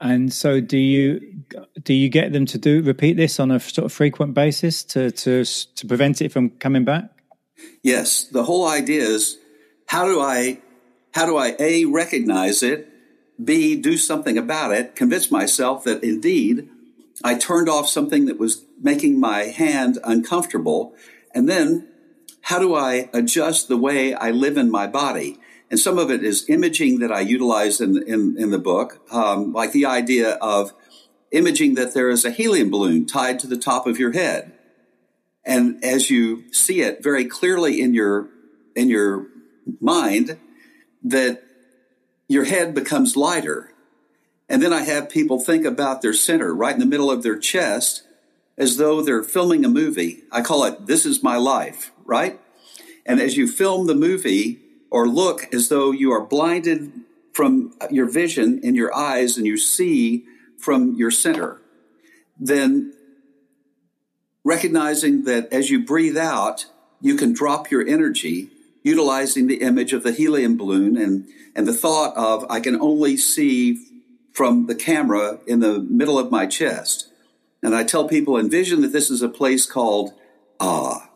And 0.00 0.32
so, 0.32 0.60
do 0.60 0.76
you 0.76 1.44
do 1.82 1.94
you 1.94 2.08
get 2.08 2.32
them 2.32 2.46
to 2.46 2.58
do 2.58 2.82
repeat 2.82 3.16
this 3.16 3.40
on 3.40 3.50
a 3.50 3.60
sort 3.60 3.84
of 3.84 3.92
frequent 3.92 4.34
basis 4.34 4.82
to 4.84 5.10
to 5.10 5.44
to 5.44 5.86
prevent 5.86 6.20
it 6.20 6.32
from 6.32 6.50
coming 6.50 6.84
back? 6.84 7.15
Yes, 7.82 8.24
the 8.24 8.44
whole 8.44 8.66
idea 8.68 9.02
is 9.02 9.38
how 9.86 10.06
do 10.06 10.20
I 10.20 10.60
how 11.14 11.24
do 11.24 11.36
I 11.36 11.56
a 11.58 11.84
recognize 11.86 12.62
it, 12.62 12.88
b 13.42 13.76
do 13.76 13.96
something 13.96 14.36
about 14.36 14.72
it, 14.72 14.94
convince 14.94 15.30
myself 15.30 15.84
that 15.84 16.04
indeed 16.04 16.68
I 17.24 17.36
turned 17.36 17.68
off 17.68 17.88
something 17.88 18.26
that 18.26 18.38
was 18.38 18.64
making 18.80 19.18
my 19.18 19.44
hand 19.44 19.98
uncomfortable. 20.04 20.94
And 21.34 21.48
then 21.48 21.88
how 22.42 22.58
do 22.58 22.74
I 22.74 23.08
adjust 23.12 23.68
the 23.68 23.76
way 23.76 24.14
I 24.14 24.30
live 24.30 24.56
in 24.56 24.70
my 24.70 24.86
body? 24.86 25.38
And 25.70 25.80
some 25.80 25.98
of 25.98 26.10
it 26.10 26.22
is 26.22 26.48
imaging 26.48 27.00
that 27.00 27.10
I 27.10 27.20
utilize 27.20 27.80
in, 27.80 28.02
in, 28.06 28.36
in 28.38 28.50
the 28.50 28.58
book, 28.58 29.00
um, 29.10 29.52
like 29.52 29.72
the 29.72 29.86
idea 29.86 30.34
of 30.34 30.72
imaging 31.32 31.74
that 31.74 31.92
there 31.92 32.08
is 32.08 32.24
a 32.24 32.30
helium 32.30 32.70
balloon 32.70 33.06
tied 33.06 33.40
to 33.40 33.46
the 33.46 33.56
top 33.56 33.86
of 33.86 33.98
your 33.98 34.12
head. 34.12 34.52
And 35.46 35.82
as 35.84 36.10
you 36.10 36.52
see 36.52 36.82
it 36.82 37.02
very 37.02 37.24
clearly 37.24 37.80
in 37.80 37.94
your, 37.94 38.28
in 38.74 38.90
your 38.90 39.28
mind, 39.80 40.38
that 41.04 41.42
your 42.28 42.44
head 42.44 42.74
becomes 42.74 43.16
lighter 43.16 43.72
and 44.48 44.62
then 44.62 44.72
I 44.72 44.82
have 44.82 45.10
people 45.10 45.40
think 45.40 45.64
about 45.64 46.02
their 46.02 46.12
center 46.12 46.54
right 46.54 46.74
in 46.74 46.80
the 46.80 46.86
middle 46.86 47.10
of 47.10 47.22
their 47.22 47.38
chest 47.38 48.02
as 48.56 48.76
though 48.76 49.02
they're 49.02 49.24
filming 49.24 49.64
a 49.64 49.68
movie. 49.68 50.22
I 50.30 50.40
call 50.42 50.64
it 50.64 50.86
This 50.86 51.04
is 51.04 51.22
My 51.22 51.36
Life, 51.36 51.92
right? 52.04 52.40
And 53.04 53.20
as 53.20 53.36
you 53.36 53.48
film 53.48 53.86
the 53.86 53.94
movie 53.94 54.60
or 54.90 55.08
look 55.08 55.52
as 55.52 55.68
though 55.68 55.90
you 55.90 56.12
are 56.12 56.24
blinded 56.24 56.92
from 57.32 57.74
your 57.90 58.08
vision 58.08 58.60
in 58.62 58.74
your 58.74 58.94
eyes 58.94 59.36
and 59.36 59.46
you 59.46 59.56
see 59.56 60.24
from 60.58 60.94
your 60.94 61.10
center, 61.10 61.60
then 62.38 62.94
recognizing 64.46 65.24
that 65.24 65.52
as 65.52 65.70
you 65.70 65.84
breathe 65.84 66.16
out, 66.16 66.66
you 67.00 67.16
can 67.16 67.32
drop 67.32 67.68
your 67.68 67.86
energy 67.86 68.48
utilizing 68.84 69.48
the 69.48 69.60
image 69.60 69.92
of 69.92 70.04
the 70.04 70.12
helium 70.12 70.56
balloon 70.56 70.96
and, 70.96 71.26
and 71.56 71.66
the 71.66 71.72
thought 71.72 72.16
of 72.16 72.46
I 72.48 72.60
can 72.60 72.80
only 72.80 73.16
see 73.16 73.84
from 74.32 74.66
the 74.66 74.76
camera 74.76 75.40
in 75.48 75.58
the 75.58 75.80
middle 75.80 76.16
of 76.16 76.30
my 76.30 76.46
chest. 76.46 77.08
And 77.60 77.74
I 77.74 77.82
tell 77.82 78.06
people, 78.06 78.38
envision 78.38 78.82
that 78.82 78.92
this 78.92 79.10
is 79.10 79.20
a 79.20 79.28
place 79.28 79.66
called 79.66 80.12
Ah. 80.60 81.10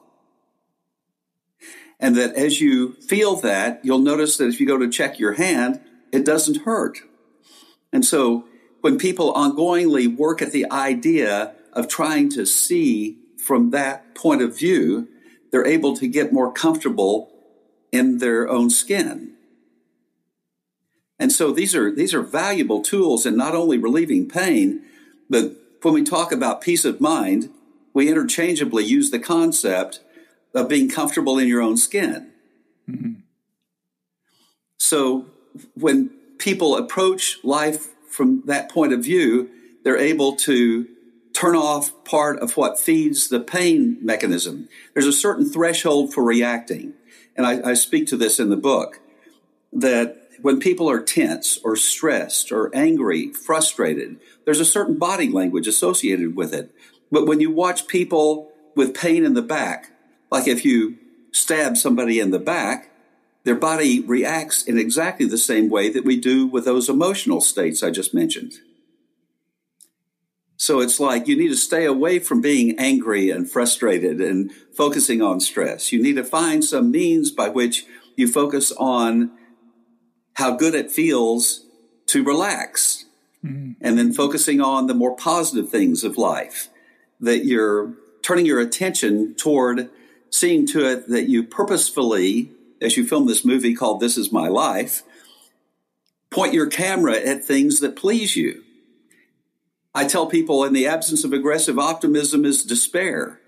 And 2.00 2.16
that 2.16 2.34
as 2.34 2.60
you 2.60 2.94
feel 2.94 3.36
that, 3.36 3.80
you'll 3.84 4.00
notice 4.00 4.38
that 4.38 4.48
if 4.48 4.58
you 4.58 4.66
go 4.66 4.76
to 4.76 4.90
check 4.90 5.20
your 5.20 5.34
hand, 5.34 5.80
it 6.10 6.24
doesn't 6.24 6.62
hurt. 6.62 6.98
And 7.92 8.04
so 8.04 8.46
when 8.80 8.98
people 8.98 9.32
ongoingly 9.34 10.12
work 10.16 10.42
at 10.42 10.50
the 10.50 10.68
idea 10.72 11.54
of 11.72 11.88
trying 11.88 12.28
to 12.30 12.44
see 12.46 13.18
from 13.38 13.70
that 13.70 14.14
point 14.14 14.42
of 14.42 14.56
view, 14.56 15.08
they're 15.50 15.66
able 15.66 15.96
to 15.96 16.06
get 16.06 16.32
more 16.32 16.52
comfortable 16.52 17.30
in 17.92 18.18
their 18.18 18.48
own 18.48 18.70
skin. 18.70 19.32
And 21.18 21.30
so 21.30 21.52
these 21.52 21.74
are 21.74 21.94
these 21.94 22.14
are 22.14 22.22
valuable 22.22 22.82
tools 22.82 23.26
in 23.26 23.36
not 23.36 23.54
only 23.54 23.76
relieving 23.76 24.28
pain, 24.28 24.82
but 25.28 25.52
when 25.82 25.94
we 25.94 26.02
talk 26.02 26.32
about 26.32 26.60
peace 26.60 26.84
of 26.84 27.00
mind, 27.00 27.50
we 27.92 28.08
interchangeably 28.08 28.84
use 28.84 29.10
the 29.10 29.18
concept 29.18 30.00
of 30.54 30.68
being 30.68 30.88
comfortable 30.88 31.38
in 31.38 31.46
your 31.48 31.60
own 31.60 31.76
skin. 31.76 32.30
Mm-hmm. 32.88 33.20
So 34.78 35.26
when 35.74 36.10
people 36.38 36.76
approach 36.76 37.38
life 37.44 37.88
from 38.08 38.42
that 38.46 38.70
point 38.70 38.92
of 38.92 39.04
view, 39.04 39.50
they're 39.84 39.98
able 39.98 40.36
to 40.36 40.88
turn 41.40 41.56
off 41.56 42.04
part 42.04 42.38
of 42.40 42.58
what 42.58 42.78
feeds 42.78 43.28
the 43.28 43.40
pain 43.40 43.96
mechanism. 44.02 44.68
There's 44.92 45.06
a 45.06 45.12
certain 45.12 45.48
threshold 45.48 46.12
for 46.12 46.22
reacting. 46.22 46.92
And 47.34 47.46
I, 47.46 47.70
I 47.70 47.74
speak 47.74 48.06
to 48.08 48.16
this 48.18 48.38
in 48.38 48.50
the 48.50 48.58
book 48.58 49.00
that 49.72 50.18
when 50.42 50.60
people 50.60 50.90
are 50.90 51.00
tense 51.00 51.58
or 51.64 51.76
stressed 51.76 52.52
or 52.52 52.70
angry, 52.74 53.32
frustrated, 53.32 54.20
there's 54.44 54.60
a 54.60 54.66
certain 54.66 54.98
body 54.98 55.30
language 55.30 55.66
associated 55.66 56.36
with 56.36 56.52
it. 56.52 56.74
But 57.10 57.26
when 57.26 57.40
you 57.40 57.50
watch 57.50 57.86
people 57.86 58.52
with 58.76 58.94
pain 58.94 59.24
in 59.24 59.32
the 59.32 59.40
back, 59.40 59.92
like 60.30 60.46
if 60.46 60.62
you 60.62 60.98
stab 61.32 61.78
somebody 61.78 62.20
in 62.20 62.32
the 62.32 62.38
back, 62.38 62.90
their 63.44 63.54
body 63.54 64.00
reacts 64.00 64.62
in 64.62 64.76
exactly 64.76 65.24
the 65.24 65.38
same 65.38 65.70
way 65.70 65.88
that 65.88 66.04
we 66.04 66.20
do 66.20 66.46
with 66.46 66.66
those 66.66 66.90
emotional 66.90 67.40
states 67.40 67.82
I 67.82 67.90
just 67.90 68.12
mentioned. 68.12 68.58
So 70.60 70.80
it's 70.80 71.00
like 71.00 71.26
you 71.26 71.38
need 71.38 71.48
to 71.48 71.56
stay 71.56 71.86
away 71.86 72.18
from 72.18 72.42
being 72.42 72.78
angry 72.78 73.30
and 73.30 73.50
frustrated 73.50 74.20
and 74.20 74.52
focusing 74.74 75.22
on 75.22 75.40
stress. 75.40 75.90
You 75.90 76.02
need 76.02 76.16
to 76.16 76.22
find 76.22 76.62
some 76.62 76.90
means 76.90 77.30
by 77.30 77.48
which 77.48 77.86
you 78.14 78.28
focus 78.28 78.70
on 78.72 79.30
how 80.34 80.54
good 80.56 80.74
it 80.74 80.90
feels 80.90 81.64
to 82.08 82.22
relax 82.22 83.06
mm-hmm. 83.42 83.72
and 83.80 83.96
then 83.96 84.12
focusing 84.12 84.60
on 84.60 84.86
the 84.86 84.92
more 84.92 85.16
positive 85.16 85.70
things 85.70 86.04
of 86.04 86.18
life 86.18 86.68
that 87.20 87.46
you're 87.46 87.94
turning 88.20 88.44
your 88.44 88.60
attention 88.60 89.34
toward 89.36 89.88
seeing 90.28 90.66
to 90.66 90.86
it 90.86 91.08
that 91.08 91.26
you 91.26 91.42
purposefully 91.42 92.50
as 92.82 92.98
you 92.98 93.06
film 93.06 93.26
this 93.26 93.46
movie 93.46 93.74
called 93.74 93.98
this 93.98 94.18
is 94.18 94.30
my 94.30 94.48
life 94.48 95.04
point 96.28 96.52
your 96.52 96.66
camera 96.66 97.16
at 97.16 97.42
things 97.42 97.80
that 97.80 97.96
please 97.96 98.36
you 98.36 98.62
i 99.94 100.06
tell 100.06 100.26
people 100.26 100.64
in 100.64 100.72
the 100.72 100.86
absence 100.86 101.24
of 101.24 101.32
aggressive 101.32 101.78
optimism 101.78 102.44
is 102.44 102.64
despair 102.64 103.40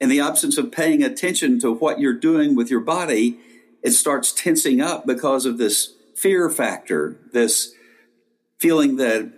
in 0.00 0.08
the 0.08 0.20
absence 0.20 0.58
of 0.58 0.72
paying 0.72 1.02
attention 1.02 1.58
to 1.58 1.72
what 1.72 2.00
you're 2.00 2.12
doing 2.12 2.54
with 2.54 2.70
your 2.70 2.80
body 2.80 3.38
it 3.82 3.90
starts 3.90 4.32
tensing 4.32 4.80
up 4.80 5.06
because 5.06 5.44
of 5.44 5.58
this 5.58 5.94
fear 6.14 6.48
factor, 6.48 7.16
this 7.32 7.74
feeling 8.58 8.96
that 8.96 9.32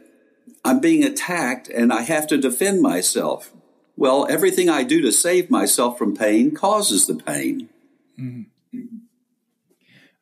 I'm 0.64 0.80
being 0.80 1.02
attacked 1.02 1.68
and 1.68 1.92
I 1.92 2.02
have 2.02 2.26
to 2.28 2.36
defend 2.36 2.82
myself. 2.82 3.52
Well, 3.96 4.26
everything 4.28 4.68
I 4.68 4.82
do 4.82 5.00
to 5.00 5.12
save 5.12 5.50
myself 5.50 5.96
from 5.96 6.16
pain 6.16 6.54
causes 6.54 7.06
the 7.06 7.14
pain. 7.14 7.70
Mm. 8.20 8.46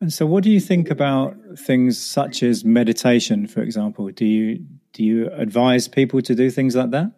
And 0.02 0.12
so, 0.12 0.26
what 0.26 0.42
do 0.42 0.50
you 0.50 0.58
think 0.58 0.90
about 0.90 1.36
things 1.56 1.96
such 1.96 2.42
as 2.42 2.64
meditation, 2.64 3.46
for 3.46 3.62
example? 3.62 4.10
Do 4.10 4.26
you 4.26 4.66
do 4.92 5.04
you 5.04 5.30
advise 5.30 5.86
people 5.86 6.20
to 6.22 6.34
do 6.34 6.50
things 6.50 6.74
like 6.74 6.90
that? 6.90 7.12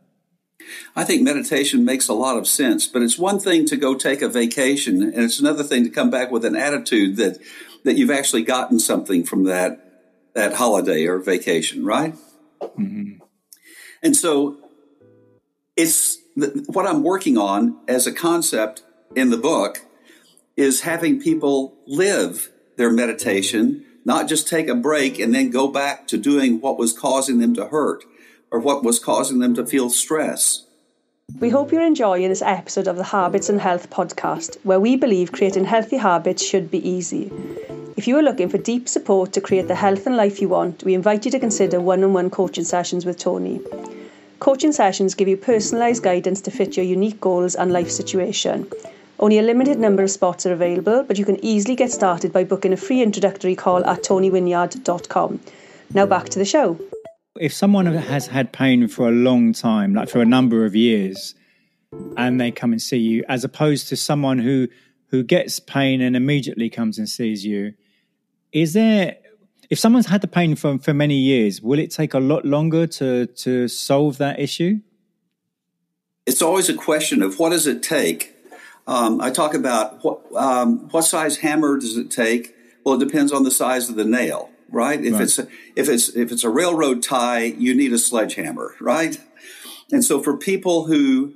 I 0.94 1.04
think 1.04 1.22
meditation 1.22 1.86
makes 1.86 2.08
a 2.08 2.12
lot 2.12 2.36
of 2.36 2.46
sense, 2.46 2.86
but 2.86 3.00
it's 3.00 3.18
one 3.18 3.40
thing 3.40 3.64
to 3.66 3.78
go 3.78 3.94
take 3.94 4.20
a 4.20 4.28
vacation, 4.28 5.02
and 5.02 5.16
it's 5.16 5.40
another 5.40 5.62
thing 5.64 5.84
to 5.84 5.88
come 5.88 6.10
back 6.10 6.30
with 6.30 6.44
an 6.44 6.56
attitude 6.56 7.16
that 7.16 7.38
that 7.84 7.96
you've 7.96 8.10
actually 8.10 8.42
gotten 8.42 8.78
something 8.78 9.24
from 9.24 9.44
that 9.44 9.80
that 10.34 10.52
holiday 10.52 11.06
or 11.06 11.18
vacation, 11.18 11.86
right? 11.86 12.14
Mm-hmm. 12.60 13.24
And 14.02 14.14
so 14.14 14.58
it's 15.74 16.18
what 16.66 16.86
I'm 16.86 17.02
working 17.02 17.38
on 17.38 17.78
as 17.88 18.06
a 18.06 18.12
concept 18.12 18.82
in 19.16 19.30
the 19.30 19.38
book 19.38 19.86
is 20.54 20.82
having 20.82 21.18
people 21.18 21.78
live 21.86 22.50
their 22.76 22.90
meditation, 22.90 23.84
not 24.04 24.28
just 24.28 24.48
take 24.48 24.68
a 24.68 24.74
break 24.74 25.18
and 25.18 25.34
then 25.34 25.50
go 25.50 25.68
back 25.68 26.06
to 26.08 26.18
doing 26.18 26.60
what 26.60 26.78
was 26.78 26.92
causing 26.92 27.38
them 27.38 27.54
to 27.54 27.66
hurt 27.66 28.04
or 28.50 28.60
what 28.60 28.84
was 28.84 28.98
causing 28.98 29.38
them 29.38 29.54
to 29.54 29.66
feel 29.66 29.90
stress. 29.90 30.64
We 31.40 31.48
hope 31.48 31.72
you're 31.72 31.86
enjoying 31.86 32.28
this 32.28 32.42
episode 32.42 32.86
of 32.86 32.96
the 32.96 33.04
Habits 33.04 33.48
and 33.48 33.60
Health 33.60 33.88
podcast, 33.88 34.58
where 34.62 34.78
we 34.78 34.96
believe 34.96 35.32
creating 35.32 35.64
healthy 35.64 35.96
habits 35.96 36.44
should 36.44 36.70
be 36.70 36.86
easy. 36.86 37.32
If 37.96 38.06
you 38.06 38.18
are 38.18 38.22
looking 38.22 38.50
for 38.50 38.58
deep 38.58 38.88
support 38.88 39.32
to 39.32 39.40
create 39.40 39.66
the 39.66 39.74
health 39.74 40.06
and 40.06 40.16
life 40.16 40.42
you 40.42 40.48
want, 40.48 40.84
we 40.84 40.94
invite 40.94 41.24
you 41.24 41.30
to 41.30 41.38
consider 41.38 41.80
one 41.80 42.04
on 42.04 42.12
one 42.12 42.28
coaching 42.28 42.64
sessions 42.64 43.06
with 43.06 43.18
Tony. 43.18 43.60
Coaching 44.38 44.72
sessions 44.72 45.14
give 45.14 45.28
you 45.28 45.38
personalised 45.38 46.02
guidance 46.02 46.42
to 46.42 46.50
fit 46.50 46.76
your 46.76 46.84
unique 46.84 47.20
goals 47.20 47.54
and 47.54 47.72
life 47.72 47.90
situation. 47.90 48.70
Only 49.18 49.38
a 49.38 49.42
limited 49.42 49.78
number 49.78 50.02
of 50.02 50.10
spots 50.10 50.44
are 50.44 50.52
available, 50.52 51.04
but 51.04 51.18
you 51.18 51.24
can 51.24 51.42
easily 51.44 51.76
get 51.76 51.92
started 51.92 52.32
by 52.32 52.44
booking 52.44 52.72
a 52.72 52.76
free 52.76 53.00
introductory 53.00 53.54
call 53.54 53.84
at 53.84 54.02
tonywinyard.com. 54.02 55.40
Now 55.92 56.06
back 56.06 56.28
to 56.30 56.38
the 56.38 56.44
show. 56.44 56.78
If 57.38 57.52
someone 57.52 57.86
has 57.86 58.26
had 58.26 58.52
pain 58.52 58.88
for 58.88 59.08
a 59.08 59.12
long 59.12 59.52
time, 59.52 59.94
like 59.94 60.08
for 60.08 60.20
a 60.20 60.24
number 60.24 60.64
of 60.64 60.74
years, 60.74 61.34
and 62.16 62.40
they 62.40 62.50
come 62.50 62.72
and 62.72 62.82
see 62.82 62.98
you, 62.98 63.24
as 63.28 63.44
opposed 63.44 63.88
to 63.88 63.96
someone 63.96 64.38
who 64.38 64.68
who 65.08 65.22
gets 65.22 65.60
pain 65.60 66.00
and 66.00 66.16
immediately 66.16 66.68
comes 66.68 66.98
and 66.98 67.08
sees 67.08 67.44
you, 67.44 67.74
is 68.52 68.72
there 68.72 69.16
if 69.70 69.78
someone's 69.78 70.06
had 70.06 70.20
the 70.20 70.28
pain 70.28 70.56
for 70.56 70.78
for 70.78 70.94
many 70.94 71.16
years, 71.16 71.62
will 71.62 71.78
it 71.78 71.90
take 71.90 72.14
a 72.14 72.20
lot 72.20 72.44
longer 72.44 72.86
to 72.86 73.26
to 73.26 73.68
solve 73.68 74.18
that 74.18 74.40
issue? 74.40 74.80
It's 76.26 76.42
always 76.42 76.68
a 76.68 76.74
question 76.74 77.22
of 77.22 77.38
what 77.38 77.50
does 77.50 77.66
it 77.66 77.82
take. 77.82 78.33
Um, 78.86 79.20
I 79.20 79.30
talk 79.30 79.54
about 79.54 80.04
what 80.04 80.20
um, 80.36 80.88
what 80.90 81.02
size 81.02 81.38
hammer 81.38 81.78
does 81.78 81.96
it 81.96 82.10
take. 82.10 82.54
Well, 82.84 83.00
it 83.00 83.06
depends 83.06 83.32
on 83.32 83.44
the 83.44 83.50
size 83.50 83.88
of 83.88 83.96
the 83.96 84.04
nail 84.04 84.50
right? 84.74 85.02
If 85.02 85.14
right. 85.14 85.22
it's 85.22 85.38
a, 85.38 85.48
if 85.76 85.88
it's 85.88 86.08
if 86.10 86.32
it's 86.32 86.44
a 86.44 86.50
railroad 86.50 87.02
tie, 87.02 87.44
you 87.44 87.74
need 87.74 87.92
a 87.92 87.98
sledgehammer, 87.98 88.74
right? 88.80 89.18
And 89.92 90.04
so 90.04 90.22
for 90.22 90.36
people 90.36 90.86
who 90.86 91.34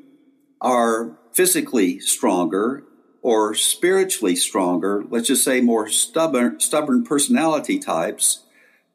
are 0.60 1.16
physically 1.32 2.00
stronger 2.00 2.82
or 3.22 3.54
spiritually 3.54 4.34
stronger, 4.36 5.04
let's 5.08 5.28
just 5.28 5.44
say 5.44 5.60
more 5.60 5.88
stubborn 5.88 6.60
stubborn 6.60 7.04
personality 7.04 7.78
types, 7.78 8.44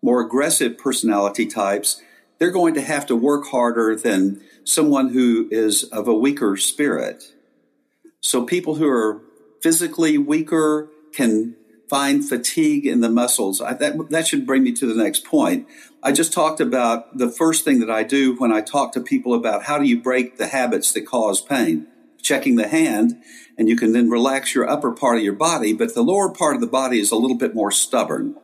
more 0.01 0.22
aggressive 0.22 0.77
personality 0.77 1.45
types, 1.45 2.01
they're 2.38 2.51
going 2.51 2.74
to 2.74 2.81
have 2.81 3.05
to 3.07 3.15
work 3.15 3.48
harder 3.48 3.95
than 3.95 4.41
someone 4.65 5.10
who 5.10 5.48
is 5.51 5.83
of 5.86 6.07
a 6.07 6.13
weaker 6.13 6.57
spirit. 6.57 7.33
So 8.24 8.46
people 8.46 8.75
who 8.75 8.88
are 8.88 9.22
physically 9.62 10.18
weaker 10.18 10.89
can 11.12 11.56
find 11.89 12.27
fatigue 12.27 12.88
in 12.88 13.01
the 13.01 13.10
muscles. 13.10 13.60
I, 13.60 13.74
that, 13.74 14.10
that 14.10 14.27
should 14.27 14.48
bring 14.48 14.63
me 14.63 14.72
to 14.72 14.88
the 14.88 14.96
next 14.96 15.25
point. 15.25 15.68
I 16.01 16.13
just 16.13 16.32
talked 16.32 16.62
about 16.62 17.18
the 17.18 17.30
first 17.30 17.65
thing 17.65 17.82
that 17.82 17.92
I 17.92 18.03
do 18.03 18.36
when 18.38 18.51
I 18.51 18.62
talk 18.62 18.94
to 18.94 19.01
people 19.01 19.34
about 19.34 19.63
how 19.63 19.77
do 19.77 19.86
you 19.86 20.01
break 20.01 20.38
the 20.38 20.48
habits 20.48 20.94
that 20.94 21.06
cause 21.06 21.42
pain. 21.42 21.88
Checking 22.22 22.56
the 22.56 22.70
hand, 22.70 23.22
and 23.58 23.68
you 23.68 23.75
can 23.75 23.92
then 23.92 24.10
relax 24.10 24.56
your 24.56 24.70
upper 24.70 24.94
part 24.94 25.18
of 25.18 25.24
your 25.24 25.34
body, 25.34 25.74
but 25.74 25.94
the 25.94 26.01
lower 26.01 26.34
part 26.34 26.56
of 26.56 26.62
the 26.62 26.68
body 26.68 27.01
is 27.01 27.12
a 27.12 27.18
little 27.18 27.36
bit 27.36 27.53
more 27.53 27.70
stubborn. 27.70 28.38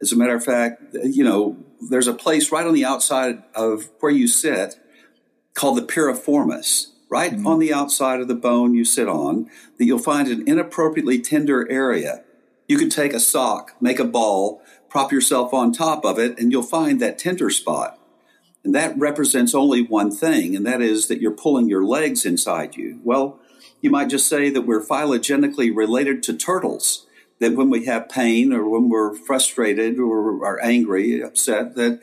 As 0.00 0.12
a 0.12 0.16
matter 0.16 0.36
of 0.36 0.44
fact, 0.44 0.80
you 1.02 1.24
know, 1.24 1.56
there's 1.90 2.06
a 2.06 2.14
place 2.14 2.52
right 2.52 2.64
on 2.64 2.74
the 2.74 2.84
outside 2.84 3.42
of 3.56 3.90
where 3.98 4.12
you 4.12 4.28
sit 4.28 4.78
called 5.54 5.76
the 5.76 5.82
piriformis 5.82 6.92
right 7.10 7.32
mm-hmm. 7.32 7.46
on 7.46 7.58
the 7.58 7.72
outside 7.72 8.20
of 8.20 8.28
the 8.28 8.34
bone 8.34 8.74
you 8.74 8.84
sit 8.84 9.08
on, 9.08 9.50
that 9.78 9.84
you'll 9.84 9.98
find 9.98 10.28
an 10.28 10.46
inappropriately 10.46 11.20
tender 11.20 11.70
area. 11.70 12.22
You 12.66 12.76
could 12.76 12.90
take 12.90 13.12
a 13.12 13.20
sock, 13.20 13.74
make 13.80 13.98
a 13.98 14.04
ball, 14.04 14.62
prop 14.88 15.12
yourself 15.12 15.54
on 15.54 15.72
top 15.72 16.04
of 16.04 16.18
it, 16.18 16.38
and 16.38 16.52
you'll 16.52 16.62
find 16.62 17.00
that 17.00 17.18
tender 17.18 17.50
spot. 17.50 17.98
And 18.64 18.74
that 18.74 18.98
represents 18.98 19.54
only 19.54 19.82
one 19.82 20.10
thing, 20.10 20.54
and 20.54 20.66
that 20.66 20.82
is 20.82 21.08
that 21.08 21.20
you're 21.20 21.30
pulling 21.30 21.68
your 21.68 21.84
legs 21.84 22.26
inside 22.26 22.76
you. 22.76 23.00
Well, 23.04 23.38
you 23.80 23.90
might 23.90 24.10
just 24.10 24.28
say 24.28 24.50
that 24.50 24.62
we're 24.62 24.84
phylogenetically 24.84 25.74
related 25.74 26.22
to 26.24 26.36
turtles, 26.36 27.06
that 27.38 27.54
when 27.54 27.70
we 27.70 27.86
have 27.86 28.08
pain 28.08 28.52
or 28.52 28.68
when 28.68 28.88
we're 28.88 29.14
frustrated 29.14 29.98
or 29.98 30.44
are 30.44 30.60
angry, 30.60 31.22
upset, 31.22 31.76
that 31.76 32.00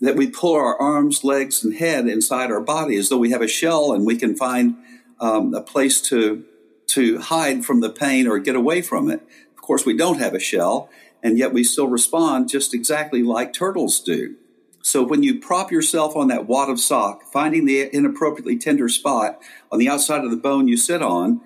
that 0.00 0.16
we 0.16 0.28
pull 0.28 0.54
our 0.54 0.80
arms, 0.80 1.24
legs, 1.24 1.64
and 1.64 1.74
head 1.74 2.06
inside 2.06 2.50
our 2.50 2.60
body 2.60 2.96
as 2.96 3.08
though 3.08 3.18
we 3.18 3.30
have 3.30 3.42
a 3.42 3.48
shell 3.48 3.92
and 3.92 4.04
we 4.04 4.16
can 4.16 4.36
find 4.36 4.76
um, 5.20 5.54
a 5.54 5.60
place 5.60 6.00
to 6.02 6.44
to 6.86 7.18
hide 7.18 7.64
from 7.64 7.80
the 7.80 7.90
pain 7.90 8.26
or 8.26 8.38
get 8.38 8.54
away 8.54 8.82
from 8.82 9.10
it 9.10 9.26
Of 9.56 9.62
course, 9.62 9.86
we 9.86 9.96
don't 9.96 10.18
have 10.18 10.34
a 10.34 10.40
shell, 10.40 10.90
and 11.22 11.38
yet 11.38 11.52
we 11.52 11.64
still 11.64 11.88
respond 11.88 12.50
just 12.50 12.74
exactly 12.74 13.22
like 13.22 13.52
turtles 13.52 13.98
do. 14.00 14.36
So 14.82 15.02
when 15.02 15.22
you 15.22 15.40
prop 15.40 15.72
yourself 15.72 16.14
on 16.14 16.28
that 16.28 16.46
wad 16.46 16.68
of 16.68 16.78
sock, 16.78 17.22
finding 17.32 17.64
the 17.64 17.88
inappropriately 17.90 18.58
tender 18.58 18.90
spot 18.90 19.40
on 19.72 19.78
the 19.78 19.88
outside 19.88 20.22
of 20.24 20.30
the 20.30 20.36
bone 20.36 20.68
you 20.68 20.76
sit 20.76 21.00
on, 21.00 21.40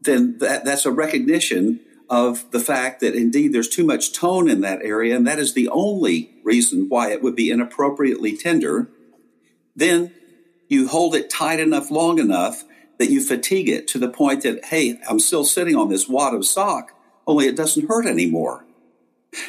then 0.00 0.38
that, 0.38 0.64
that's 0.64 0.84
a 0.84 0.90
recognition 0.90 1.78
of 2.10 2.50
the 2.50 2.60
fact 2.60 3.00
that 3.00 3.14
indeed 3.14 3.52
there's 3.52 3.68
too 3.68 3.84
much 3.84 4.12
tone 4.12 4.48
in 4.48 4.60
that 4.60 4.82
area, 4.82 5.16
and 5.16 5.26
that 5.26 5.38
is 5.38 5.54
the 5.54 5.68
only 5.68 6.34
reason 6.42 6.88
why 6.88 7.10
it 7.10 7.22
would 7.22 7.34
be 7.34 7.50
inappropriately 7.50 8.36
tender. 8.36 8.88
Then 9.74 10.14
you 10.68 10.88
hold 10.88 11.14
it 11.14 11.30
tight 11.30 11.60
enough 11.60 11.90
long 11.90 12.18
enough 12.18 12.64
that 12.98 13.10
you 13.10 13.20
fatigue 13.20 13.68
it 13.68 13.88
to 13.88 13.98
the 13.98 14.08
point 14.08 14.42
that, 14.42 14.66
hey, 14.66 15.00
I'm 15.08 15.18
still 15.18 15.44
sitting 15.44 15.74
on 15.74 15.88
this 15.88 16.08
wad 16.08 16.34
of 16.34 16.46
sock 16.46 16.92
only 17.26 17.46
it 17.46 17.56
doesn't 17.56 17.88
hurt 17.88 18.06
anymore. 18.06 18.64